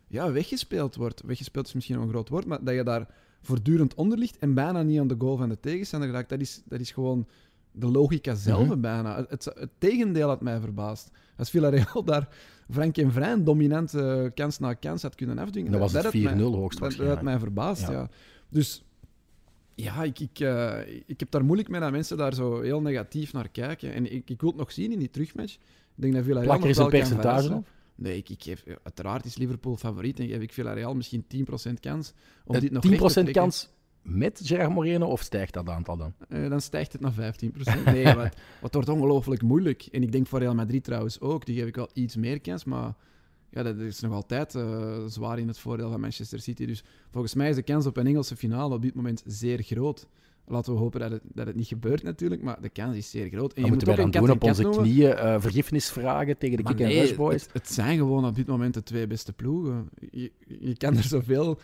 [0.09, 1.23] ja, weggespeeld wordt.
[1.27, 3.09] Weggespeeld is misschien een groot woord, maar dat je daar
[3.43, 6.29] voortdurend onder ligt en bijna niet aan de goal van de tegenstander raakt.
[6.29, 7.27] Dat is, dat is gewoon
[7.75, 8.81] de logica zelf Mhm.
[8.81, 9.25] bijna.
[9.29, 11.11] Het, het, tegendeel had mij verbaasd.
[11.37, 12.29] Als Villarreal daar
[12.71, 15.71] frank en vrij een dominante kans na kans had kunnen afdwingen.
[15.71, 17.23] Dan was het had 4-0 mij- dat, dat had hoogstwaarschijnlijk.
[17.23, 17.93] mij verbaasd, Ja.
[17.93, 18.09] ja.
[18.49, 18.85] Dus
[19.75, 23.33] ja, ik, ik, eh, ik heb daar moeilijk mee dat mensen daar zo heel negatief
[23.33, 23.93] naar kijken.
[23.95, 25.55] En ik, ik wil het nog zien in die terugmatch.
[25.55, 27.67] Ik denk dat Villarreal Plak er nog een wel kan percentage op.
[27.97, 32.13] Nee, ik, ik geef, uiteraard is Liverpool favoriet en geef ik Villarreal misschien 10% kans
[32.45, 33.33] om Eh, dit nog 10% recht te trekken.
[33.43, 33.69] kans
[34.05, 36.13] met Gerard Moreno of stijgt dat aantal dan?
[36.29, 37.85] Eh, dan stijgt het naar 15%.
[37.85, 39.89] Nee, wat, wat wordt ongelooflijk moeilijk.
[39.93, 41.47] En ik denk voor Real Madrid trouwens ook.
[41.47, 42.95] Die geef ik wel iets meer kans, maar
[43.51, 46.67] ja, dat is nog altijd eh, zwaar in het voordeel van Manchester City.
[46.67, 50.07] Dus volgens mij is de kans op een Engelse finale op dit moment zeer groot.
[50.47, 53.29] Laten we hopen dat het, dat het niet gebeurt natuurlijk, maar de kans is zeer
[53.29, 53.53] groot.
[53.53, 54.83] En je moeten moet wij dan doen op onze noemen.
[54.83, 57.43] knieën eh, vergiffenis vragen tegen de Maar Kick and nee, Rush Boys.
[57.43, 59.89] Het, het zijn gewoon op dit moment de twee beste ploegen.
[60.11, 61.59] Je, je kan er zoveel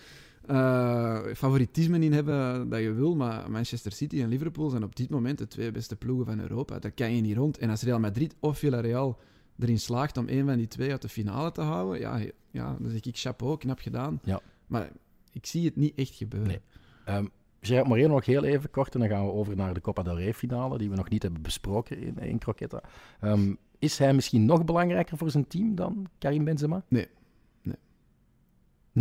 [0.46, 5.10] eh, favoritisme in hebben dat je wil, maar Manchester City en Liverpool zijn op dit
[5.10, 6.78] moment de twee beste ploegen van Europa.
[6.78, 7.58] Daar kan je niet rond.
[7.58, 9.18] En als Real Madrid of Villarreal
[9.58, 12.90] erin slaagt om een van die twee uit de finale te houden, ja, ja dan
[12.90, 14.20] zeg ik chapeau, knap gedaan.
[14.24, 14.40] Ja.
[14.66, 14.90] Maar
[15.32, 16.48] ik zie het niet echt gebeuren.
[16.48, 16.60] Nee.
[17.04, 17.26] Ehm
[17.60, 20.18] Gerard Moreno nog heel even kort en dan gaan we over naar de Copa del
[20.18, 22.82] Rey finale, die we nog niet hebben besproken in, in Croqueta.
[23.20, 26.82] Ehm, is hij misschien nog belangrijker voor zijn team dan Karim Benzema?
[26.88, 27.08] Nee.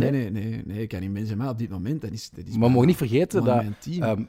[0.00, 0.10] Nee?
[0.10, 2.72] Nee, nee, nee, nee, Karim Benzema op dit moment, dat is, dat is Maar we
[2.72, 3.64] mogen niet vergeten dat
[4.00, 4.22] ehm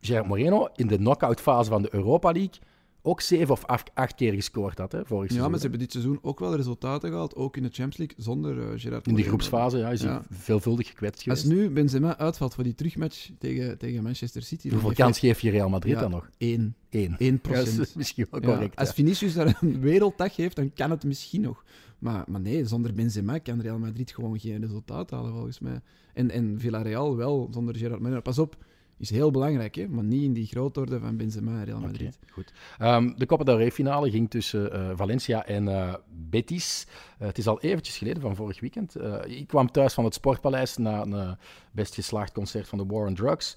[0.00, 2.60] Gerard Moreno in de knock-out fase van de Europa League
[3.06, 5.50] ook zeven of acht, acht keer gescoord had, hè, vorig Ja, seizoen.
[5.50, 8.58] maar ze hebben dit seizoen ook wel resultaten gehaald, ook in de Champions League, zonder
[8.72, 10.22] eh Gerard In de groepsfase ja, is hij Ja.
[10.30, 11.44] veelvuldig gekwetst geweest.
[11.44, 14.70] Als nu Benzema uitvalt voor die terugmatch tegen, tegen Manchester City...
[14.70, 16.00] Hoeveel kans geef je Real Madrid Ja.
[16.00, 16.30] dan nog?
[16.38, 16.76] één.
[16.90, 17.14] Eén.
[17.18, 17.94] 1 Ja, dat is procent.
[17.96, 18.76] misschien wel Ja, correct.
[18.76, 18.94] als ja.
[18.94, 21.64] Vinicius daar een werelddag heeft, dan kan het misschien nog.
[21.98, 25.80] Maar, maar nee, zonder Benzema kan Real Madrid gewoon geen resultaat halen, volgens mij.
[26.14, 28.20] En, en Villarreal wel, zonder Gerard Moreno.
[28.20, 28.56] Pas op,
[28.98, 29.88] is heel belangrijk, hè?
[29.88, 32.18] maar niet in die grootorde van Benzema en Real Madrid.
[32.30, 32.52] goed.
[32.78, 36.86] Ehm, de Copa del Rey finale ging tussen eh, Valencia en eh, Betis.
[37.18, 38.96] Eh, het is al eventjes geleden, van vorig weekend.
[39.26, 41.36] Ik kwam thuis van het Sportpaleis na een
[41.72, 43.56] best geslaagd concert van de War on Drugs.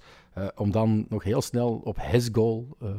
[0.56, 2.90] om dan nog heel snel op his goal eh,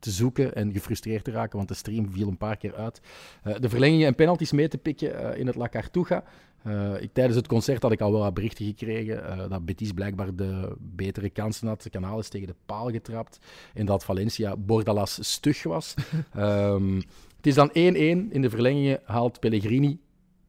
[0.00, 3.00] te zoeken en gefrustreerd te raken, want de stream viel een paar keer uit.
[3.42, 6.24] Eh, de verlengingen en penalties mee te pikken eh, in het La Cartuja.
[6.62, 10.34] Eh, ik, tijdens het concert had ik al wel wat berichten gekregen dat Betis blijkbaar
[10.34, 11.82] de betere kansen had.
[11.82, 13.38] De kanaal is tegen de paal getrapt.
[13.74, 15.94] En dat Valencia Bordalas stug was.
[16.34, 16.94] Ehm,
[17.36, 17.72] het is dan 1-1.
[17.72, 20.00] In de verlengingen haalt Pellegrini,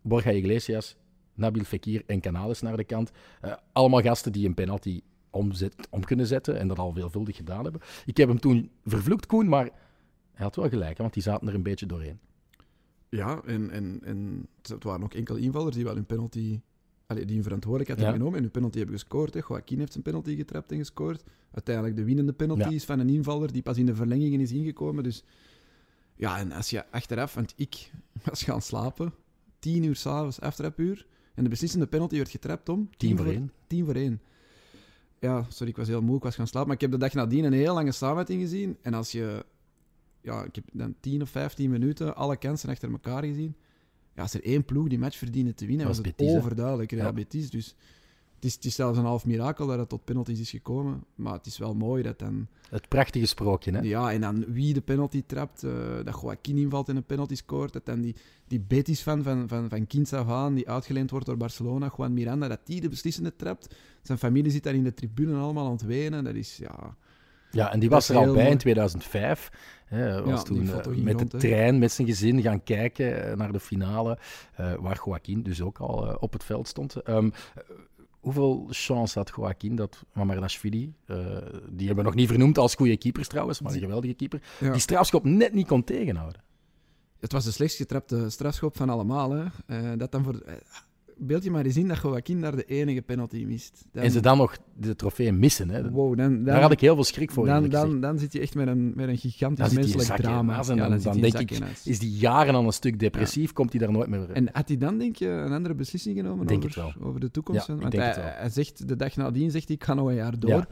[0.02, 0.96] Borja Iglesias,
[1.34, 3.12] Nabil Fekir en Canales naar de kant.
[3.72, 7.82] Allemaal gasten die een penalty omzet, om kunnen zetten en dat al veelvuldig gedaan hebben.
[8.06, 9.70] Ik heb hem toen vervloekt, Koen, maar
[10.34, 12.20] hij had wel gelijk, hè, want die zaten er een beetje doorheen.
[13.10, 16.60] Ja, en, en, en het waren ook enkele invallers die wel hun penalty...
[17.06, 18.06] Allee, die hun verantwoordelijkheid Ja.
[18.06, 19.34] hebben genomen en hun penalty hebben gescoord.
[19.34, 19.40] Hè.
[19.48, 21.24] Joaquin heeft zijn penalty getrapt en gescoord.
[21.52, 22.70] Uiteindelijk de winnende penalty Ja.
[22.70, 25.04] is van een invaller die pas in de verlengingen is ingekomen.
[25.04, 25.24] Dus
[26.16, 27.34] ja, en als je achteraf...
[27.34, 27.92] Want ik
[28.30, 29.14] was gaan slapen,
[29.60, 32.90] tien uur s'avonds, aftrapuur, en de beslissende penalty werd getrapt om...
[32.98, 33.52] Tien voor één.
[33.68, 34.22] Tien voor één.
[35.22, 36.68] Ja, sorry, ik was heel moe, ik was gaan slapen.
[36.68, 38.78] Maar ik heb de dag nadien een heel lange samenvatting gezien.
[38.82, 39.46] En als je...
[40.22, 43.56] Ja, ik heb dan 10 of 15 minuten alle kansen achter elkaar gezien.
[44.16, 46.92] Ja, als er één ploeg die match verdiende te winnen, was was het Betis, overduidelijk
[46.92, 47.14] Ja.
[47.14, 47.50] Betis.
[47.50, 47.76] Dus
[48.46, 51.04] is, het is zelfs een half mirakel dat het tot penalties is gekomen.
[51.16, 52.48] Maar het is wel mooi dat dan...
[52.70, 53.80] Het prachtige sprookje, hè?
[53.80, 55.72] Ja, en dan wie de penalty trapt, eh,
[56.04, 58.16] dat Joaquin invalt en een penalty scoort, dat dan die,
[58.48, 62.48] die Betis-fan van, van, van kinds af aan, die uitgeleend wordt door Barcelona, Juan Miranda,
[62.48, 63.76] dat die de beslissende trapt.
[64.02, 66.24] Zijn familie zit daar in de tribune allemaal aan het wenen.
[66.24, 66.96] Dat is, ja...
[67.52, 68.58] Ja, en die was er al bij in mooi.
[68.58, 69.52] 2005.
[69.86, 73.38] Hè, was Ja, toen eh, met rond, de trein, met zijn gezin gaan kijken eh,
[73.38, 74.18] naar de finale,
[74.56, 76.96] waar Joaquin dus ook al op het veld stond.
[76.96, 77.26] Eh,
[78.22, 81.16] hoeveel chance had Joaquin dat Mamardashvili, eh
[81.70, 84.72] die hebben we nog niet vernoemd als goede keepers trouwens, maar een geweldige keeper, Ja.
[84.72, 86.42] die strafschop net niet kon tegenhouden?
[87.20, 89.32] Het was de slechtst getrapte strafschop van allemaal.
[89.32, 89.44] Hè.
[89.66, 90.44] Eh, dat dan voor...
[91.22, 93.86] beeld je maar eens in dat Joaquin daar de enige penalty mist.
[93.92, 95.70] Dan, En ze dan nog de trofee missen.
[95.70, 95.92] Hè.
[95.92, 97.46] Wow, dan, dan, Daar had ik heel veel schrik voor.
[97.46, 100.58] dan, dan, dan zit je echt met een, met een gigantisch Dan menselijk drama.
[100.68, 101.52] en Ja, dan, dan denk ik,
[101.84, 104.78] is die jaren al een stuk depressief, komt hij daar nooit meer En had hij
[104.78, 107.08] dan, denk je, een andere beslissing genomen Denk over, het wel.
[107.08, 107.68] over de toekomst?
[107.68, 108.34] Ja, Want denk hij, het wel.
[108.38, 110.68] hij zegt de dag nadien, zegt hij, ik ga nog een jaar door.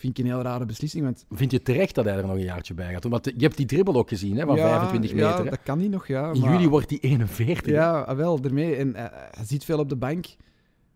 [0.00, 0.06] Ja.
[0.06, 1.04] Vind ik een heel rare beslissing.
[1.04, 3.04] Want Vind je terecht dat hij er nog een jaartje bij gaat?
[3.04, 5.28] Want je hebt die dribbel ook gezien, hè, van ja, 25 meter.
[5.28, 5.50] Ja, hè.
[5.50, 6.32] dat kan niet nog, ja.
[6.32, 7.66] In maar- juli wordt die 41.
[7.66, 7.72] hè.
[7.72, 8.74] Ja, ah, wel, daarmee.
[8.76, 10.26] En eh, hij ziet veel op de bank.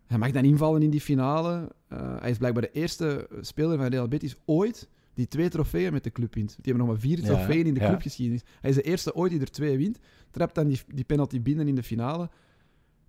[0.07, 1.71] Hij mag dan invallen in die finale.
[1.87, 6.03] Eh, hij is blijkbaar de eerste speler van Real Betis ooit die twee trofeeën met
[6.03, 6.47] de club wint.
[6.49, 7.87] Die hebben nog maar vier Ja, trofeeën in de ja.
[7.87, 8.43] clubgeschiedenis.
[8.61, 9.99] Hij is de eerste ooit die er twee wint.
[10.31, 12.29] Trapt dan die, die penalty binnen in de finale.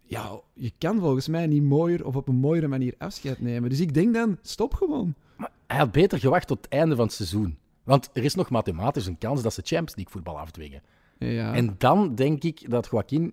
[0.02, 3.70] Ja, je kan volgens mij niet mooier of op een mooiere manier afscheid nemen.
[3.70, 5.14] Dus ik denk dan, stop gewoon.
[5.36, 7.58] Maar hij had beter gewacht tot het einde van het seizoen.
[7.84, 10.82] Want er is nog mathematisch een kans dat ze Champions League voetbal afdwingen.
[11.18, 11.54] Ja.
[11.54, 13.24] En dan denk ik dat Joaquin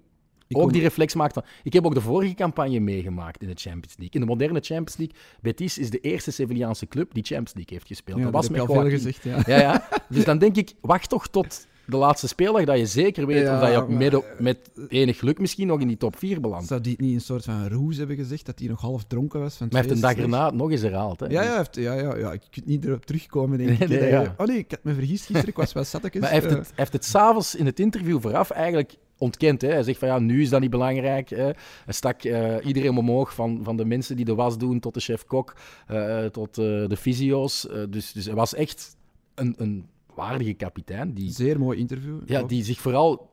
[0.48, 1.44] Ik ook kom- die reflex maakt van...
[1.64, 4.14] Ik heb ook de vorige campagne meegemaakt in de Champions League.
[4.14, 7.88] In de moderne Champions League, Betis is de eerste Sevillaanse club die Champions League heeft
[7.88, 8.18] gespeeld.
[8.18, 9.44] ja, dat dat was met al veel gezegd, ja.
[9.46, 9.88] Ja, ja.
[10.10, 13.54] Dus dan denk ik, wacht toch tot de laatste speeldag, dat je zeker weet Ja,
[13.56, 16.68] of dat je maar- met, met enig geluk misschien nog in die top 4 belandt.
[16.68, 19.40] Zou die het niet een soort van roes hebben gezegd, dat hij nog half dronken
[19.40, 19.56] was?
[19.58, 21.20] Van het Maar hij heeft een dag erna het nog eens herhaald.
[21.20, 21.26] Hè.
[21.28, 24.00] Ja, ja, heeft, ja, ja, ja, ik kan niet erop terugkomen, denk Nee, ik.
[24.00, 24.34] nee, ja.
[24.38, 26.22] Oh nee, ik had me vergist gisteren, ik was wel zattekes.
[26.22, 29.62] Maar hij heeft eh, het, heeft het s'avonds in het interview vooraf eigenlijk ontkend.
[29.62, 29.68] Hè.
[29.70, 31.30] Hij zegt van ja, nu is dat niet belangrijk.
[31.30, 31.44] Hè.
[31.44, 31.54] Hij
[31.88, 35.56] stak eh, iedereen omhoog, van, van de mensen die de was doen tot de chef-kok,
[35.88, 37.68] eh, tot eh, de fysio's.
[37.68, 38.96] Eh, dus, dus hij was echt
[39.36, 42.20] een, een waardige kapitein die, Zeer mooi interview.
[42.26, 42.50] ja, Ook.
[42.50, 43.30] die zich vooral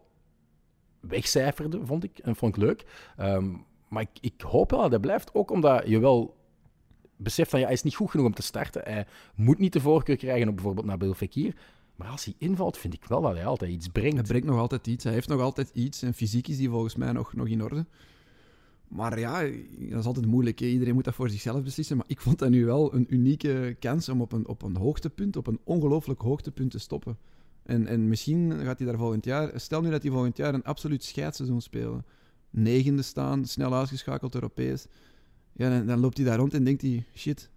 [1.00, 2.18] wegcijferde, vond ik.
[2.18, 2.84] En vond ik leuk.
[3.16, 3.54] Ehm,
[3.88, 6.36] maar ik, ik hoop wel dat hij blijft, ook omdat je wel
[7.16, 8.82] beseft van ja, hij is niet goed genoeg om te starten.
[8.84, 11.54] Hij moet niet de voorkeur krijgen op bijvoorbeeld Nabil Fekir.
[11.96, 14.14] Maar als hij invalt, vind ik wel dat hij altijd iets brengt.
[14.14, 15.04] Hij brengt nog altijd iets.
[15.04, 16.02] Hij heeft nog altijd iets.
[16.02, 17.86] En fysiek is die volgens mij nog, nog in orde.
[18.90, 19.40] Maar ja,
[19.88, 20.58] dat is altijd moeilijk.
[20.58, 20.66] hè.
[20.66, 21.96] Iedereen moet dat voor zichzelf beslissen.
[21.96, 25.36] Maar ik vond dat nu wel een unieke kans om op een, op een hoogtepunt,
[25.36, 27.18] op een ongelooflijk hoogtepunt te stoppen.
[27.62, 29.60] En, en misschien gaat hij daar volgend jaar...
[29.60, 32.04] Stel nu dat hij volgend jaar een absoluut scheidsseizoen spelen.
[32.50, 34.86] Negende staan, snel uitgeschakeld Europees.
[35.52, 37.04] Ja, dan, dan loopt hij daar rond en denkt hij...
[37.14, 37.50] Shit,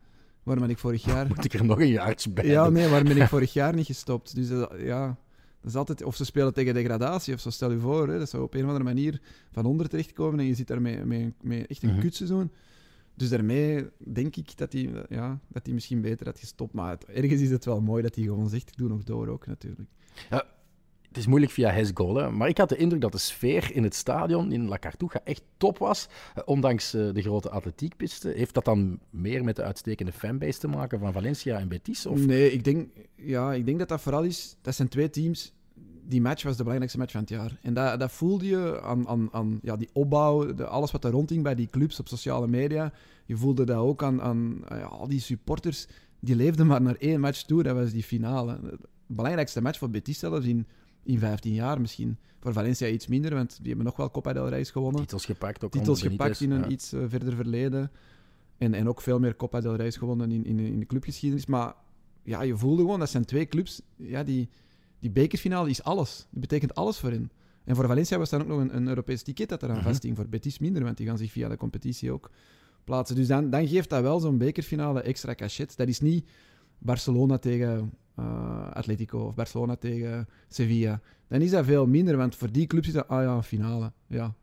[0.43, 1.27] waarom ben ik vorig jaar...
[1.27, 3.85] Moet ik er nog een jaartje bij Ja, nee, waarom ben ik vorig jaar niet
[3.85, 4.35] gestopt?
[4.35, 5.17] Dus dat- ja,
[5.63, 6.03] dat is altijd...
[6.03, 7.49] Of ze spelen tegen degradatie, of zo.
[7.49, 9.21] Stel je voor, hè, dat zou op een of andere manier
[9.51, 11.05] van onder terechtkomen en je zit daar met,
[11.41, 11.99] met, echt een Mhm.
[11.99, 12.51] kutseizoen.
[13.15, 16.73] Dus daarmee denk ik dat hij, ja, dat misschien beter had gestopt.
[16.73, 19.27] Maar het- ergens is het wel mooi dat hij gewoon zegt, ik doe nog door
[19.27, 19.89] ook, natuurlijk.
[21.13, 23.83] Het is moeilijk via his goal, maar ik had de indruk dat de sfeer in
[23.83, 26.07] het stadion in La Cartuja echt top was.
[26.35, 28.29] Eh, Ondanks eh, de grote atletiekpiste.
[28.29, 32.05] Heeft dat dan meer met de uitstekende fanbase te maken van Valencia en Betis?
[32.05, 32.25] Of...
[32.25, 34.55] Nee, ik denk, ja, ik denk dat dat vooral is...
[34.61, 35.53] Dat zijn twee teams...
[36.05, 37.59] Die match was de belangrijkste match van het jaar.
[37.61, 41.11] En dat, dat voelde je aan, aan, aan ja, die opbouw, de, alles wat er
[41.11, 42.93] rondhing bij die clubs op sociale media.
[43.25, 45.87] Je voelde dat ook aan, aan ja, al die supporters.
[46.19, 48.59] Die leefden maar naar één match toe, dat was die finale.
[48.61, 50.67] De belangrijkste match voor Betis zelfs in,
[51.03, 52.17] in 15 jaar misschien.
[52.39, 55.63] Voor Valencia iets minder, want die hebben nog wel Copa del Rey's gewonnen Titels gepakt
[55.63, 56.67] ook titels gepakt in een ja.
[56.67, 57.91] iets eh, verder verleden.
[58.57, 61.45] En, en ook veel meer Copa del Rey's gewonnen in, in, in de clubgeschiedenis.
[61.45, 61.73] Maar
[62.23, 63.81] ja, je voelde gewoon, dat zijn twee clubs.
[63.95, 64.49] Ja, die,
[64.99, 66.27] die bekerfinale is alles.
[66.29, 67.31] Die betekent alles voor hen.
[67.63, 69.85] En voor Valencia was dan ook nog een, een Europees ticket dat eraan Mhm.
[69.85, 70.15] vasthing.
[70.15, 72.31] Voor Betis minder, want die gaan zich via de competitie ook
[72.83, 73.15] plaatsen.
[73.15, 75.77] Dus dan, dan geeft dat wel zo'n bekerfinale extra cachet.
[75.77, 76.29] Dat is niet
[76.77, 81.01] Barcelona tegen eh, Atletico of Barcelona tegen Sevilla.
[81.27, 83.91] Dan is dat veel minder, want voor die clubs is dat, ah ja, finale.
[84.07, 84.33] Ja,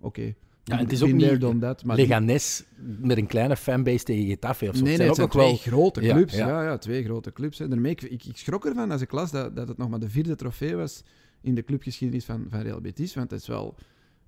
[0.00, 0.34] oké.
[0.64, 2.64] Ja, en het is ook niet that, maar die- Leganes
[2.98, 4.84] met een kleine fanbase tegen Getafe of zo.
[4.84, 5.56] Nee, Het zijn ook twee wel...
[5.56, 6.34] grote clubs.
[6.34, 6.48] ja.
[6.48, 7.58] Ja, ja, twee grote clubs.
[7.58, 7.68] Hè.
[7.68, 10.08] Daarmee, ik, ik, ik schrok ervan als ik las dat, dat het nog maar de
[10.08, 11.04] vierde trofee was
[11.40, 13.14] in de clubgeschiedenis van, van Real Betis.
[13.14, 13.74] Want het is wel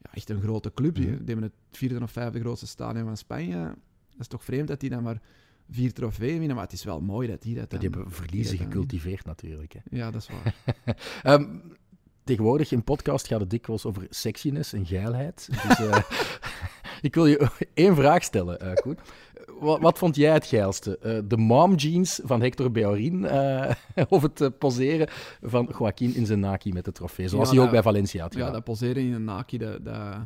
[0.03, 0.95] ja, echt een grote club.
[0.95, 3.59] Die die hebben het vierde of vijfde grootste stadion van Spanje.
[4.11, 5.21] Dat is toch vreemd dat die dan maar
[5.71, 6.57] vier trofeeën winnen.
[6.57, 8.83] Maar het is wel mooi dat die dat Die dan- hebben verliezen die dat dan
[8.83, 9.73] gecultiveerd natuurlijk.
[9.73, 9.81] Hè.
[9.97, 10.55] Ja, dat is waar.
[11.35, 11.45] Ehm,
[12.25, 15.49] tegenwoordig in podcast gaat het dikwijls over sexiness en geilheid.
[15.69, 15.99] Dus eh,
[17.09, 18.99] ik wil je één vraag stellen, eh Koen.
[19.61, 20.99] Wat, wat vond jij het geilste?
[20.99, 23.71] Eh, de mom jeans van Hector Bellerin eh,
[24.09, 25.09] of het poseren
[25.43, 27.29] van Joaquin in zijn naki met de trofee?
[27.29, 30.17] Zoals Ja, hij ook bij Valencia had ja, dat poseren in een naki, dat, dat,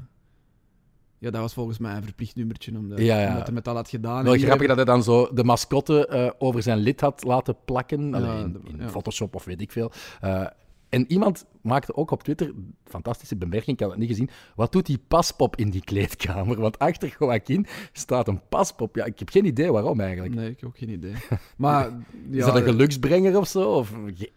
[1.25, 2.77] ja, dat was volgens mij een verplicht nummertje.
[2.79, 3.29] Omdat, Ja, ja.
[3.29, 4.25] omdat hij met al had gedaan.
[4.25, 8.15] Wel grappig dat hij dan zo de mascotte eh, over zijn lid had laten plakken.
[8.15, 8.89] Allee, in.
[8.89, 9.93] Photoshop of weet ik veel.
[10.21, 10.47] Eh,
[10.89, 12.53] en iemand maakte ook op Twitter,
[12.85, 16.61] fantastische bemerking, ik had het niet gezien, wat doet die paspop in die kleedkamer?
[16.61, 18.97] Want achter Joaquin staat een paspop.
[18.97, 20.35] Ja, ik heb geen idee waarom eigenlijk.
[20.35, 21.15] Nee, ik heb ook geen idee.
[21.57, 21.87] Maar
[22.31, 23.71] Is ja, dat een geluksbrenger of zo?
[23.71, 23.93] Of,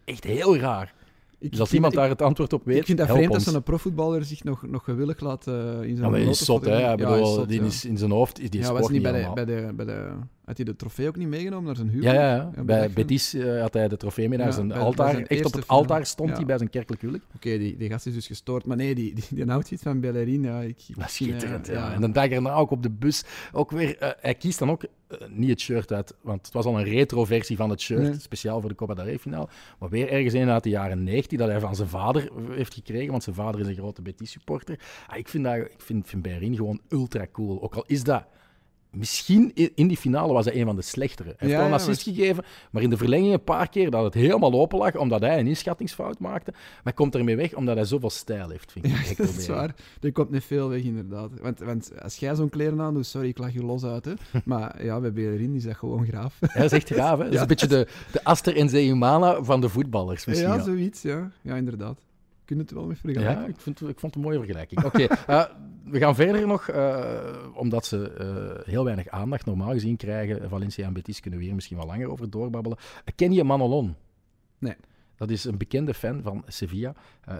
[0.05, 0.93] echt heel raar.
[1.39, 3.43] Ik Dus als iemand daar het antwoord op weet, Ik vind dat vreemd ons.
[3.43, 6.45] dat zo'n profvoetballer zich nog, nog gewillig laat eh, in zijn Ja, maar die is
[6.45, 6.79] zot, hè.
[6.79, 7.65] Ja, bedoel, zot, die ja.
[7.65, 9.85] is in zijn hoofd is die ja, sport was niet bij de, bij, de, bij
[9.85, 10.11] de
[10.47, 12.15] Had hij de trofee ook niet meegenomen naar zijn huwelijk?
[12.15, 12.63] Ja, ja, ja.
[12.63, 15.11] bij Betis eh, had hij de trofee mee naar Ja, zijn altaar.
[15.11, 15.81] zijn Echt op het finale.
[15.81, 17.25] altaar stond hij bij zijn kerkelijk huwelijk.
[17.35, 18.65] Oké, die, die gast is dus gestoord.
[18.65, 20.61] Maar nee, die, die, die outfit van Bellerin, ja...
[20.61, 21.93] Ik, Dat schitterend, ja.
[21.93, 23.23] En de dag erna ook op de bus.
[23.51, 26.65] Ook weer, eh, hij kiest dan ook eh, niet het shirt uit, want het was
[26.65, 28.19] al een retro-versie van het shirt, Nee.
[28.19, 29.47] speciaal voor de Copa del Rey finale.
[29.79, 33.11] Maar weer ergens een uit de jaren 90 dat hij van zijn vader heeft gekregen,
[33.11, 34.79] want zijn vader is een grote Betis-supporter.
[35.07, 37.61] Ah, ik vind, dat, ik vind, vind Bellerin gewoon ultra cool.
[37.63, 38.25] Ook al is dat...
[38.97, 41.27] Misschien in die finale was hij een van de slechtere.
[41.29, 43.91] Hij heeft Ja, wel een ja, assist gegeven, maar in de verlenging een paar keer
[43.91, 46.51] dat het helemaal open lag, omdat hij een inschattingsfout maakte.
[46.51, 48.91] Maar hij komt ermee weg omdat hij zoveel stijl heeft, vind ik.
[48.91, 49.75] Ja, dat is waar.
[50.01, 51.29] Er komt niet veel weg, inderdaad.
[51.41, 54.13] Want, want als jij zo'n kleren aan doet, sorry, ik lach je los uit, hè.
[54.45, 56.37] Maar ja, bij Bellerin is dat gewoon graaf.
[56.39, 57.23] Hij is echt gaaf, hè?
[57.23, 60.47] Dat is een beetje de, de Aster en Zeeumana van de voetballers, misschien.
[60.47, 61.31] ja, Ja, zoiets, ja.
[61.41, 61.99] Ja, inderdaad.
[62.47, 63.41] Kun je het wel mee vergelijken?
[63.41, 64.83] Ja, ik, vind, ik vond het een mooie vergelijking.
[64.83, 65.43] Oké, eh,
[65.83, 70.49] we gaan verder nog, eh, omdat ze eh, heel weinig aandacht normaal gezien krijgen.
[70.49, 72.77] Valencia en Betis kunnen we hier misschien wel langer over doorbabbelen.
[73.15, 73.95] Ken je Manolon?
[74.57, 74.75] Nee.
[75.15, 76.93] Dat is een bekende fan van Sevilla,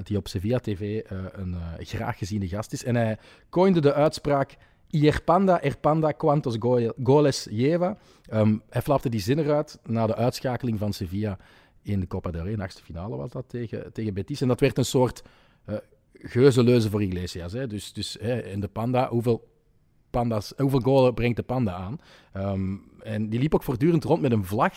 [0.03, 2.83] die op Sevilla TV een graag geziene gast is.
[2.83, 3.17] En hij
[3.49, 4.57] coinde de uitspraak
[4.89, 7.97] Ierpanda, Erpanda, quantos go- goles lleva.
[8.25, 11.37] Ehm, hij flapte die zin eruit na de uitschakeling van Sevilla
[11.87, 12.55] in de Copa del Rey.
[12.55, 14.41] De achtste finale was dat tegen, tegen Betis.
[14.41, 15.21] En dat werd een soort
[15.65, 15.75] eh
[16.21, 17.53] geuzenleuze voor Iglesias.
[17.53, 17.67] Hè.
[17.67, 19.47] Dus, dus hè, in de Panda, hoeveel,
[20.09, 21.99] panda's, hoeveel golen brengt de Panda aan?
[22.33, 24.73] Ehm, en die liep ook voortdurend rond met een vlag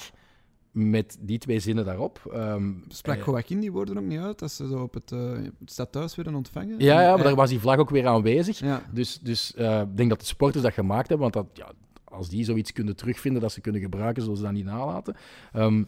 [0.72, 2.30] met die twee zinnen daarop.
[2.32, 5.32] Ehm, Sprak eh, Joaquin die woorden ook niet uit als ze zo op het, eh,
[5.32, 6.78] het stadhuis werden ontvangen?
[6.78, 8.58] Ja, ja, maar En- daar was die vlag ook weer aanwezig.
[8.58, 11.72] Ja, Dus, dus eh, ik denk dat de supporters dat gemaakt hebben, want dat, ja,
[12.04, 15.16] als die zoiets kunnen terugvinden dat ze kunnen gebruiken, zullen ze dat niet nalaten.
[15.52, 15.82] Ehm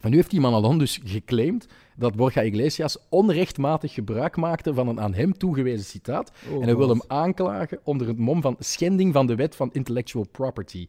[0.00, 5.00] maar nu heeft die Manalon dus geclaimd dat Borja Iglesias onrechtmatig gebruik maakte van een
[5.00, 6.32] aan hem toegewezen citaat.
[6.50, 9.70] Oh, en hij wil hem aanklagen onder het mom van schending van de wet van
[9.72, 10.86] intellectual property.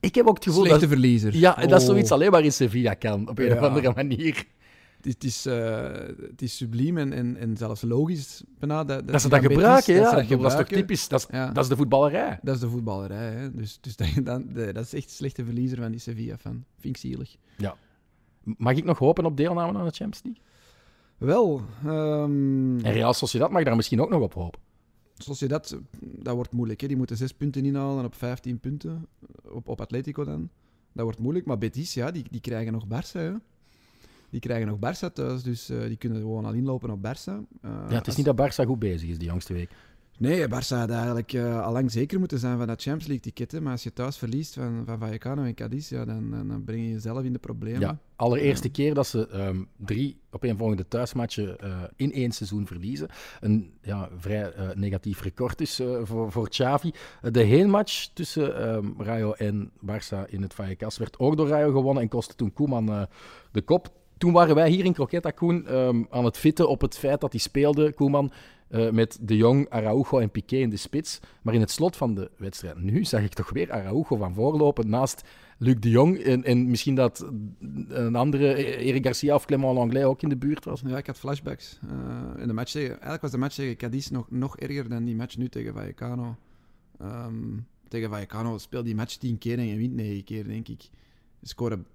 [0.00, 0.88] Ik heb ook het gevoel Slechte dat...
[0.88, 1.36] verliezer.
[1.36, 1.90] Ja, dat is Oh.
[1.90, 3.54] zoiets alleen maar in Sevilla kan, op een Ja.
[3.54, 4.44] of andere manier.
[5.02, 5.44] Het is, het is,
[6.30, 8.84] het is subliem en, en, en zelfs logisch bijna.
[8.84, 10.00] Dat, Dat ze dat van Betis- gebruiken, ja.
[10.00, 11.08] dat ze Dat, dat is toch typisch?
[11.08, 11.50] Dat is, Ja.
[11.52, 12.38] dat is de voetballerij.
[12.42, 13.30] Dat is de voetballerij.
[13.32, 13.54] Hè.
[13.54, 16.64] Dus, dus dat, dat, dat is echt een slechte verliezer van die Sevilla-fan.
[16.78, 17.36] Vind ik zielig.
[18.42, 20.42] Mag ik nog hopen op deelname aan de Champions League?
[21.18, 24.60] Wel, ehm, En Real Sociedad mag daar misschien ook nog op hopen.
[25.14, 26.80] zoals je dat, dat wordt moeilijk.
[26.80, 26.86] Hè.
[26.86, 29.06] Die moeten zes punten inhalen op 15 punten.
[29.50, 30.48] Op, op Atletico dan.
[30.92, 31.46] Dat wordt moeilijk.
[31.46, 33.12] Maar Betis, ja, die, die krijgen nog Barça.
[33.12, 33.32] Hè.
[34.30, 37.32] Die krijgen nog Barça thuis, dus eh, die kunnen gewoon al inlopen op Barça.
[37.62, 39.70] Eh, Ja, het is als- niet dat Barça goed bezig is die jongste week.
[40.18, 43.52] Nee, Barça had eigenlijk eh, al lang zeker moeten zijn van dat Champions League-ticket.
[43.52, 43.60] hè.
[43.60, 46.90] Maar als je thuis verliest van, van Vallecano en Cadiz, ja, dan, dan, breng je
[46.90, 47.80] jezelf in de problemen.
[47.80, 53.08] Ja, allereerste keer dat ze ehm, drie opeenvolgende thuismatchen eh, in één seizoen verliezen.
[53.40, 56.92] Een ja, vrij negatief record dus voor, voor Xavi.
[57.30, 62.02] De heenmatch tussen ehm, Rayo en Barça in het Vallecas werd ook door Rayo gewonnen
[62.02, 63.06] en kostte toen Koeman
[63.52, 63.96] de kop.
[64.18, 67.32] Toen waren wij hier in Croqueta Koen ehm, aan het fitten op het feit dat
[67.32, 68.32] hij speelde, Koeman,
[68.68, 71.20] eh, met De Jong, Araujo en Piqué in de spits.
[71.42, 74.88] Maar in het slot van de wedstrijd nu zag ik toch weer Araujo van voorlopen
[74.88, 75.24] naast
[75.58, 76.18] Luc de Jong.
[76.18, 77.26] En, en misschien dat
[77.88, 80.82] een andere, Eric Garcia of Clement Langlais, ook in de buurt was.
[80.86, 81.78] Ja, ik had flashbacks.
[81.82, 85.04] Eh, in de match tegen, eigenlijk was de match tegen Cadiz nog, nog erger dan
[85.04, 86.36] die match nu tegen Vallecano.
[86.98, 87.56] Ehm,
[87.88, 90.88] tegen Vallecano speelt die match tien keer en je wint negen keer, denk ik.
[91.42, 91.86] Scoren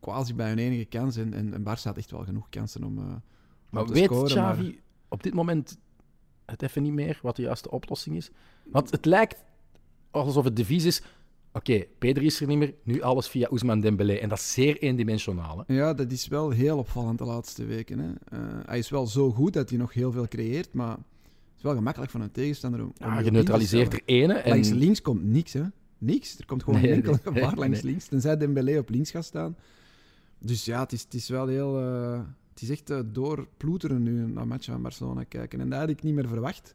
[0.00, 2.98] quasi bij hun enige kans en, en, en Barça had echt wel genoeg kansen om,
[2.98, 3.22] om
[3.70, 4.26] Maar te weet scoren.
[4.26, 4.72] Xavi maar-
[5.08, 5.78] op dit moment
[6.46, 8.30] het even niet meer wat de juiste oplossing is?
[8.64, 9.44] Want het lijkt
[10.10, 11.02] alsof het devies is...
[11.52, 14.12] Oké, Pedri is er niet meer, nu alles via Ousmane Dembélé.
[14.14, 15.64] En dat is zeer eendimensionaal.
[15.66, 15.74] Hè?
[15.74, 17.98] Ja, dat is wel heel opvallend de laatste weken.
[17.98, 18.10] Hè.
[18.38, 21.62] Eh, hij is wel zo goed dat hij nog heel veel creëert, maar het is
[21.62, 22.86] wel gemakkelijk van een tegenstander om.
[22.86, 24.34] om Ja, je neutraliseert er ene.
[24.34, 24.50] En...
[24.50, 25.62] Langs links komt niks, hè?
[25.98, 26.38] Niks.
[26.38, 28.06] Er komt gewoon Nee, enkel nee, gevaar nee, langs links.
[28.06, 29.56] Tenzij Dembélé op links gaat staan.
[30.38, 31.78] Dus ja, het is, het is wel heel...
[31.80, 32.20] eh,
[32.52, 35.60] het is echt eh, doorploeteren nu naar matchen van Barcelona kijken.
[35.60, 36.74] En dat had ik niet meer verwacht.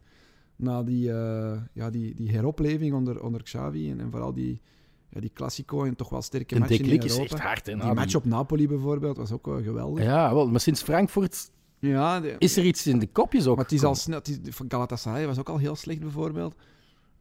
[0.56, 4.60] Na die, eh, ja, die, die heropleving onder, onder Xavi en, en vooral die,
[5.08, 7.34] ja, die Classico en toch wel sterke de matchen in deklik is Europa.
[7.34, 7.66] echt hard.
[7.66, 10.04] Hè, Die match op Napoli bijvoorbeeld was ook wel geweldig.
[10.04, 13.56] Ja, wel, maar sinds Frankfurt Ja, de- is er iets in de kopjes ook.
[13.56, 14.18] maar het is al snel.
[14.18, 16.54] Het is, van Galatasaray was ook al heel slecht bijvoorbeeld.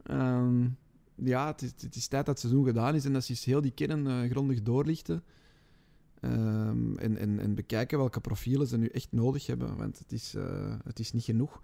[0.04, 0.68] Ehm,
[1.16, 3.46] ja, het is, het is tijd dat het seizoen gedaan is en dat ze eens
[3.46, 5.24] heel die kern grondig doorlichten.
[6.24, 10.34] Ehm, en, en, en bekijken welke profielen ze nu echt nodig hebben, want het is,
[10.36, 10.44] eh,
[10.84, 11.62] het is niet genoeg.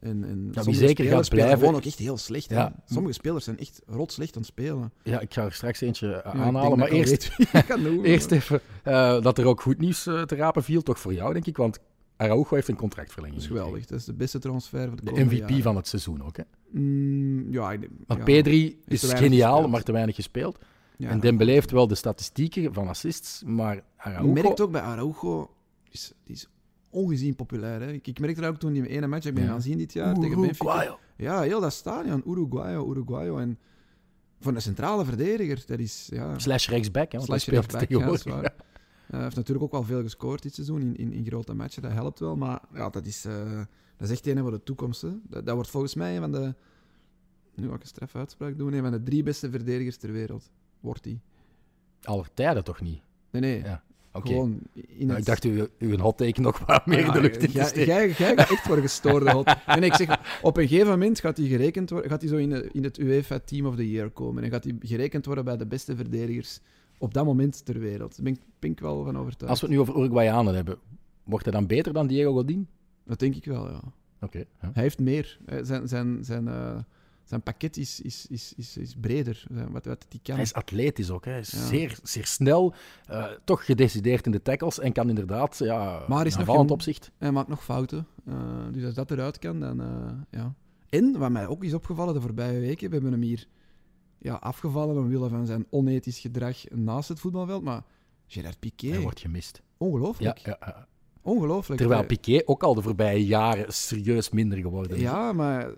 [0.00, 2.50] En, en wie sommige zeker gaat blijven- gewoon ook echt heel slecht.
[2.50, 2.74] Ja.
[2.86, 4.92] Sommige spelers zijn echt rot slecht aan het spelen.
[5.02, 6.78] Ja, ik ga er straks eentje eh, Ja, aanhalen.
[6.78, 10.82] Maar eerst, wie eerst even eh, dat er ook goed nieuws te rapen viel.
[10.82, 11.56] Toch voor jou, denk ik.
[11.56, 11.78] Want
[12.16, 13.40] Araujo heeft een contractverlenging.
[13.40, 13.86] Dat is geweldig.
[13.86, 15.62] Dat is de beste transfer voor de, De MVP jaren.
[15.62, 16.36] van het seizoen ook.
[16.36, 16.42] Hè?
[16.70, 18.24] Mm, ja, Maar ja.
[18.24, 19.72] Pedri is weinig geniaal, gespeeld.
[19.72, 20.58] maar te weinig gespeeld.
[20.96, 24.32] Ja, en Dembélé heeft wel de statistieken van assists, maar Je Araujo...
[24.32, 25.54] merkt ook bij Araujo,
[25.90, 26.48] is, die is
[26.90, 27.80] ongezien populair.
[27.80, 27.92] Hè?
[27.92, 30.14] Ik, ik merkte dat ook toen die ene match, ik ben gaan zien dit jaar
[30.14, 30.64] tegen Benfica.
[30.64, 30.98] Uruguayo.
[31.16, 33.38] Ja, heel dat stadion, Uruguayo, Uruguayo.
[33.38, 33.58] En
[34.40, 36.08] voor een centrale verdediger, dat is...
[36.12, 38.24] Ja, Slash rechtsback, hè, want hij slash speelt ja, tegenwoordig.
[38.26, 38.54] is waar.
[39.06, 41.92] Hij heeft natuurlijk ook wel veel gescoord dit seizoen in, in, in grote matchen, dat
[41.92, 42.36] helpt wel.
[42.36, 43.56] Maar ja, dat is, eh,
[43.96, 45.00] dat is echt een voor de toekomst.
[45.02, 46.54] Dat, dat wordt volgens mij een van de...
[47.54, 48.72] Nu ga ik een straf uitspraak doen.
[48.72, 50.50] Een van de drie beste verdedigers ter wereld.
[50.84, 51.20] Wordt hij.
[52.02, 53.00] Aller tijden toch niet?
[53.30, 53.62] Nee, nee.
[53.62, 53.82] Ja.
[54.12, 57.20] Gewoon in Nou, ik dacht u, een hot take nog wat meer in de Ja,
[57.20, 58.14] lucht in te steken.
[58.24, 59.56] Jij echt voor gestoorde hot.
[59.66, 62.48] En ik zeg, op een gegeven moment gaat hij gerekend worden, gaat hij zo in,
[62.50, 64.42] de, in het UEFA Team of the Year komen.
[64.42, 66.60] En gaat hij gerekend worden bij de beste verdedigers
[66.98, 68.16] op dat moment ter wereld.
[68.16, 69.50] Daar ben ik, ben ik wel van overtuigd.
[69.50, 70.78] Als we het nu over Uruguayanen hebben,
[71.24, 72.68] wordt hij dan beter dan Diego Godin?
[73.04, 73.80] Dat denk ik wel, ja.
[74.20, 74.38] Oké.
[74.38, 74.70] ja.
[74.72, 75.38] Hij heeft meer.
[75.62, 76.78] Zijn, zijn, zijn, eh,
[77.24, 79.44] zijn pakket is, is, is, is, is breder.
[79.50, 80.34] Wat, wat hij kan.
[80.34, 81.24] Hij is atletisch ook.
[81.24, 81.30] hè.
[81.30, 81.66] Hij is Ja.
[81.66, 82.74] zeer, zeer snel,
[83.06, 87.10] eh, toch gedecideerd in de tackles en kan inderdaad ja, Maar is nog opzicht.
[87.18, 88.06] Hij maakt nog fouten.
[88.26, 88.34] Eh,
[88.72, 90.54] dus als dat eruit kan, dan eh, ja.
[90.88, 93.46] En, wat mij ook is opgevallen de voorbije weken, we hebben hem hier
[94.18, 97.82] ja, afgevallen omwille van zijn onethisch gedrag naast het voetbalveld, maar
[98.26, 99.62] Gerard Piqué, Hij wordt gemist.
[99.76, 100.38] ongelooflijk.
[100.38, 100.86] Ja, ja.
[101.22, 101.80] Ongelooflijk.
[101.80, 105.02] Terwijl Piqué ook al de voorbije jaren serieus minder geworden is.
[105.02, 105.70] Ja, maar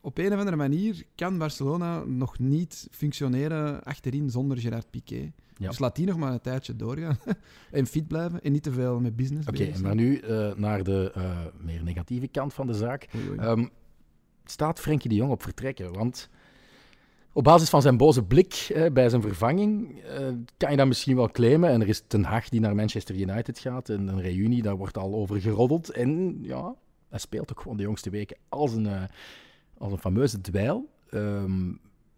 [0.00, 5.32] op een of andere manier kan Barcelona nog niet functioneren achterin zonder Gerard Piqué.
[5.56, 5.68] Ja.
[5.68, 7.18] Dus laat die nog maar een tijdje doorgaan.
[7.70, 9.86] en fit blijven en niet te veel met business Oké, bezig zijn.
[9.86, 13.08] maar nu eh, naar de eh, meer negatieve kant van de zaak.
[13.16, 13.38] Oei, oei.
[13.38, 13.66] Ehm,
[14.44, 15.92] staat Frenkie de Jong op vertrekken?
[15.92, 16.28] Want
[17.32, 20.26] op basis van zijn boze blik eh, bij zijn vervanging eh,
[20.56, 21.70] kan je dat misschien wel claimen.
[21.70, 24.98] En er is Ten Hag die naar Manchester United gaat en een reunie, daar wordt
[24.98, 25.90] al over geroddeld.
[25.90, 26.74] En ja,
[27.08, 28.88] hij speelt ook gewoon de jongste weken als een,
[29.80, 30.88] als een fameuze dweil.
[31.10, 31.68] Ehm,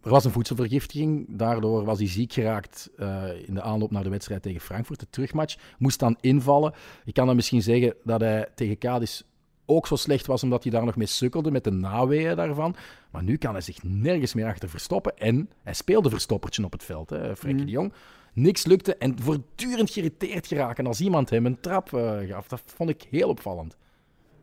[0.01, 4.09] er was een voedselvergiftiging, daardoor was hij ziek geraakt eh, in de aanloop naar de
[4.09, 5.55] wedstrijd tegen Frankfurt, de terugmatch.
[5.77, 6.73] Moest dan invallen.
[7.05, 9.21] Ik kan dan misschien zeggen dat hij tegen Cadiz
[9.65, 12.75] ook zo slecht was omdat hij daar nog mee sukkelde met de naweeën daarvan.
[13.11, 15.17] Maar nu kan hij zich nergens meer achter verstoppen.
[15.17, 17.65] En hij speelde verstoppertje op het veld, hè, Frenkie Mhm.
[17.65, 17.93] de Jong.
[18.33, 22.47] Niks lukte en voortdurend geïrriteerd geraken als iemand hem een trap eh, gaf.
[22.47, 23.77] Dat vond ik heel opvallend.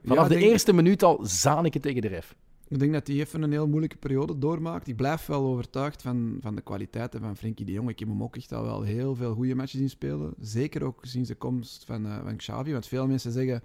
[0.05, 2.35] Vanaf Ja, de denk- eerste minuut al zaan ik het tegen de ref.
[2.71, 4.89] Ik denk dat hij even een heel moeilijke periode doormaakt.
[4.89, 7.89] Ik blijf wel overtuigd van, van de kwaliteiten van Frenkie de Jong.
[7.89, 10.35] Ik heb hem ook echt al wel heel veel goede matches zien spelen.
[10.41, 12.73] Zeker ook sinds de komst van, eh, van Xavi.
[12.73, 13.63] Want veel mensen zeggen,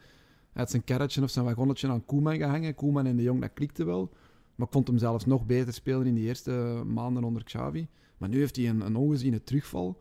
[0.51, 2.75] hij had zijn karretje of zijn wagonnetje aan Koeman gehangen.
[2.75, 4.09] Koeman en de Jong, dat klikte wel.
[4.55, 7.87] Maar ik vond hem zelfs nog beter spelen in die eerste maanden onder Xavi.
[8.17, 9.97] Maar nu heeft hij een, een ongeziene terugval.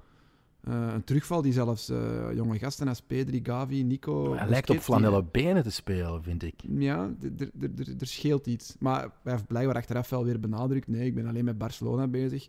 [0.67, 4.35] Eh, een terugval die zelfs eh, jonge gasten als Pedri, Gavi, Nico...
[4.37, 6.55] hij lijkt op flanellen benen te spelen, vind ik.
[6.79, 7.11] ja,
[7.99, 8.77] er scheelt iets.
[8.79, 10.89] Maar hij heeft blijkbaar achteraf wel weer benadrukt.
[10.89, 12.47] Nee, ik ben alleen met Barcelona bezig.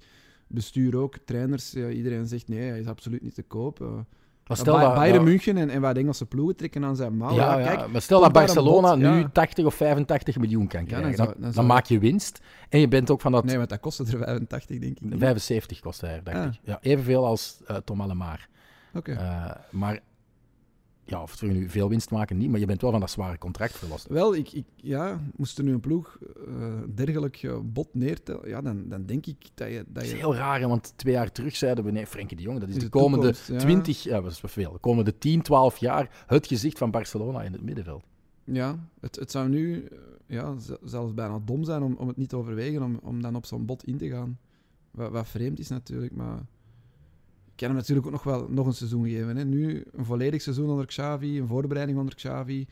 [0.47, 4.05] Bestuur ook, trainers, iedereen zegt nee, hij is absoluut niet te koop.
[4.47, 7.35] Maar stel dat, Bayern München en, en wat Engelse ploegen trekken aan zijn mouw.
[7.35, 9.29] ja, Ja, ja, kijk, maar stel dat Barcelona nu ja.
[9.33, 11.15] 80 of 85 miljoen kan krijgen.
[11.15, 12.39] dan, dan dan zou- maak je winst.
[12.69, 15.01] En je bent ook van dat Nee, want dat kostte er 85, denk ik.
[15.01, 15.19] niet.
[15.19, 16.45] 75 kost hij, dacht Ah.
[16.45, 16.59] ik.
[16.63, 18.47] Ja, evenveel als eh, Tom Allemar.
[18.93, 19.11] Oké.
[19.11, 19.99] Eh, maar
[21.05, 22.49] ja, of we nu veel winst maken, niet.
[22.49, 24.07] Maar je bent wel van dat zware contract verlost.
[24.07, 26.53] Wel, ik, ik, ja, moest er nu een ploeg eh,
[26.95, 29.75] dergelijk eh, bot neertellen, ja, dan, dan denk ik dat je...
[29.75, 32.37] Dat Dat is je heel raar, hè, want twee jaar terug zeiden we, nee, Frenkie
[32.37, 33.57] de Jong, dat is Is de de komende toekomst, ja.
[33.57, 37.43] 20, ja, dat is wel veel, de komende 10, 12 jaar het gezicht van Barcelona
[37.43, 38.03] in het middenveld.
[38.43, 39.97] Ja, het, het zou nu eh,
[40.27, 43.45] ja, zelfs bijna dom zijn om, om het niet te overwegen, om, om dan op
[43.45, 44.39] zo'n bot in te gaan.
[44.91, 46.45] Wat, wat vreemd is natuurlijk, maar
[47.55, 49.37] kan hem natuurlijk ook nog wel nog een seizoen geven.
[49.37, 49.45] Hè.
[49.45, 52.67] Nu een volledig seizoen onder Xavi, een voorbereiding onder Xavi.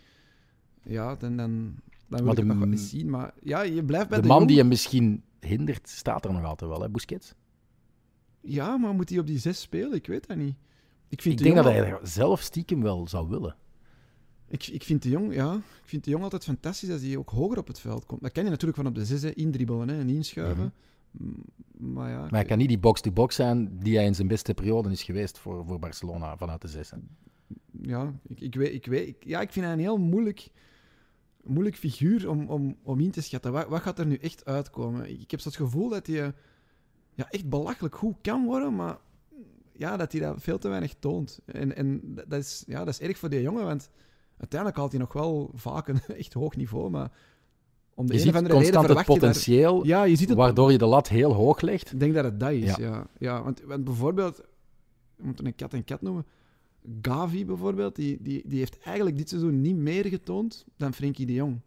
[0.84, 1.75] Ja, dan, dan, dan
[2.07, 3.09] wil Maar ik de nog wel eens zien.
[3.09, 6.43] Maar ja, je blijft bij De de, man die hem misschien hindert, staat er nog
[6.43, 7.34] altijd wel, hè, Busquets.
[8.41, 9.93] Ja, maar moet hij op die zes spelen?
[9.93, 10.55] Ik weet dat niet.
[11.09, 13.55] Ik vind, Ik de denk dat hij zelf stiekem wel zou willen.
[14.47, 17.29] Ik, ik, vind de jong, ja, ik vind de jong altijd fantastisch als hij ook
[17.29, 18.21] hoger op het veld komt.
[18.21, 20.65] Dat kan je natuurlijk van op de zes hè, indribbelen hè, en inschuiven.
[20.65, 20.71] M-
[21.78, 22.20] Maar ja.
[22.20, 25.38] Maar hij kan niet die box-to-box zijn die hij in zijn beste periode is geweest
[25.38, 26.91] voor, voor Barcelona vanuit de zes.
[26.91, 26.97] hè.
[27.82, 30.49] ja, ik, ik weet, ik weet, ik- ja, ik vind hij een heel moeilijk,
[31.43, 33.51] moeilijk figuur om, om, om in te schatten.
[33.51, 35.09] Wat, wat gaat er nu echt uitkomen?
[35.09, 36.34] Ik, ik heb zo het gevoel dat hij
[37.14, 38.97] ja, echt belachelijk goed kan worden, maar
[39.74, 41.39] ja, dat hij dat veel te weinig toont.
[41.45, 43.89] En, en dat, dat is, ja, dat is erg voor die jongen, want
[44.38, 47.11] uiteindelijk haalt hij nog wel vaak een echt hoog niveau, maar
[47.96, 49.04] om de Je ziet constant het je daar...
[49.04, 51.91] potentieel Ja, je ziet het waardoor je de lat heel hoog legt.
[51.91, 52.76] Ik denk dat het dat is, Ja.
[52.80, 53.08] ja.
[53.20, 53.44] ja.
[53.44, 54.41] want, want bijvoorbeeld,
[55.16, 56.26] we moeten een kat en kat noemen.
[57.02, 61.34] Gavi bijvoorbeeld, die, die, die heeft eigenlijk dit seizoen niet meer getoond dan Frenkie de
[61.34, 61.60] Jong.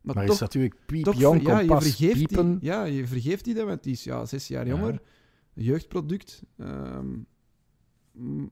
[0.00, 2.58] Maar, Maar toch, is natuurlijk piep toch jong, ja, je vergeeft piepen.
[2.58, 5.00] die, ja, je vergeeft die dat, want die is ja, zes jaar jonger.
[5.52, 6.42] jeugdproduct.
[6.56, 7.06] Ehm,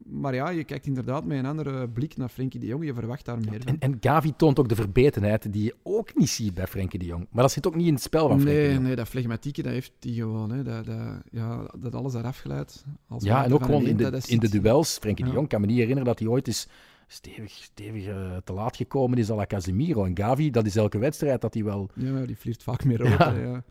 [0.04, 2.84] maar ja, je kijkt inderdaad met een andere blik naar Frenkie de Jong.
[2.84, 3.66] Je verwacht daar meer van.
[3.66, 7.04] En, en Gavi toont ook de verbetenheid die je ook niet ziet bij Frenkie de
[7.04, 7.26] Jong.
[7.30, 8.86] Maar dat zit ook niet in het spel van Frenkie de Nee, Jong.
[8.86, 10.50] nee, dat flegmatieke, dat heeft hij gewoon.
[10.50, 10.62] Hè.
[10.62, 12.84] Dat, dat, ja, dat alles eraf glijdt.
[13.08, 14.98] Als Ja, en ook gewoon in de, is in de duels.
[14.98, 15.30] Frenkie de.
[15.30, 16.68] Jong kan me niet herinneren dat hij ooit eens
[17.06, 20.04] stevig, stevig eh, te laat gekomen is à la Casemiro.
[20.04, 21.90] En Gavi, dat is elke wedstrijd dat hij wel...
[21.94, 23.08] Ja, die vliegt vaak meer.
[23.08, 23.32] Ja.
[23.32, 23.62] hè, Ja.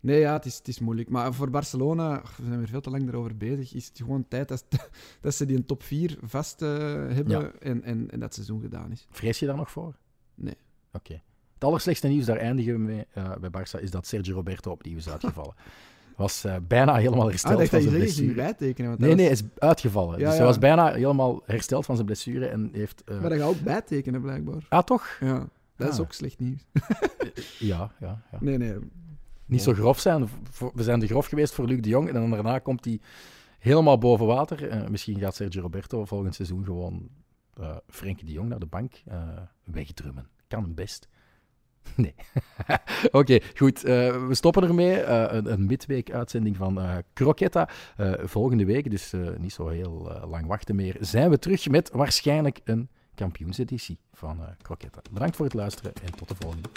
[0.00, 1.08] Nee, ja, het is, het is moeilijk.
[1.08, 4.48] Maar voor Barcelona, we zijn er veel te lang erover bezig, is het gewoon tijd
[4.48, 4.64] dat,
[5.20, 7.50] dat ze die een top 4 vast eh, hebben Ja.
[7.60, 9.06] en, en, en dat seizoen gedaan is.
[9.10, 9.94] Vrees je daar nog voor?
[10.34, 10.56] Nee.
[10.92, 11.12] Oké.
[11.54, 14.96] Het allerslechtste nieuws, daar eindigen we mee eh, bij Barça, is dat Sergio Roberto opnieuw
[14.96, 15.54] is uitgevallen.
[16.16, 18.34] Was eh, bijna helemaal Ah, hersteld van zijn blessure.
[18.34, 18.94] bijtekenen.
[18.98, 20.18] Nee, nee, hij is uitgevallen.
[20.18, 23.02] Ja, dus hij was bijna helemaal hersteld van zijn blessure en heeft...
[23.04, 24.66] eh, Maar dat gaat ook bijtekenen, blijkbaar.
[24.68, 25.16] Ah, toch?
[25.20, 26.00] Ja, dat is Ah.
[26.00, 26.66] ook slecht nieuws.
[27.58, 28.38] Ja, ja, ja.
[28.40, 28.74] Nee, nee.
[29.50, 30.28] Niet zo grof zijn.
[30.74, 33.00] We zijn te grof geweest voor Luc de Jong en dan daarna komt hij
[33.58, 34.68] helemaal boven water.
[34.68, 37.08] Eh, misschien gaat Sergio Roberto volgend seizoen gewoon
[37.54, 39.18] eh Frenkie de Jong naar de bank eh,
[39.64, 40.28] wegdrummen.
[40.48, 41.08] Kan best.
[41.96, 42.14] Nee.
[43.20, 43.80] Oké, goed.
[43.80, 45.02] we stoppen ermee.
[45.04, 47.68] Een, een midweek-uitzending van eh Croquetta.
[48.22, 52.88] Volgende week, dus niet zo heel lang wachten meer, zijn we terug met waarschijnlijk een
[53.14, 55.00] kampioenseditie van Croquetta.
[55.10, 56.68] Bedankt voor het luisteren en tot de volgende.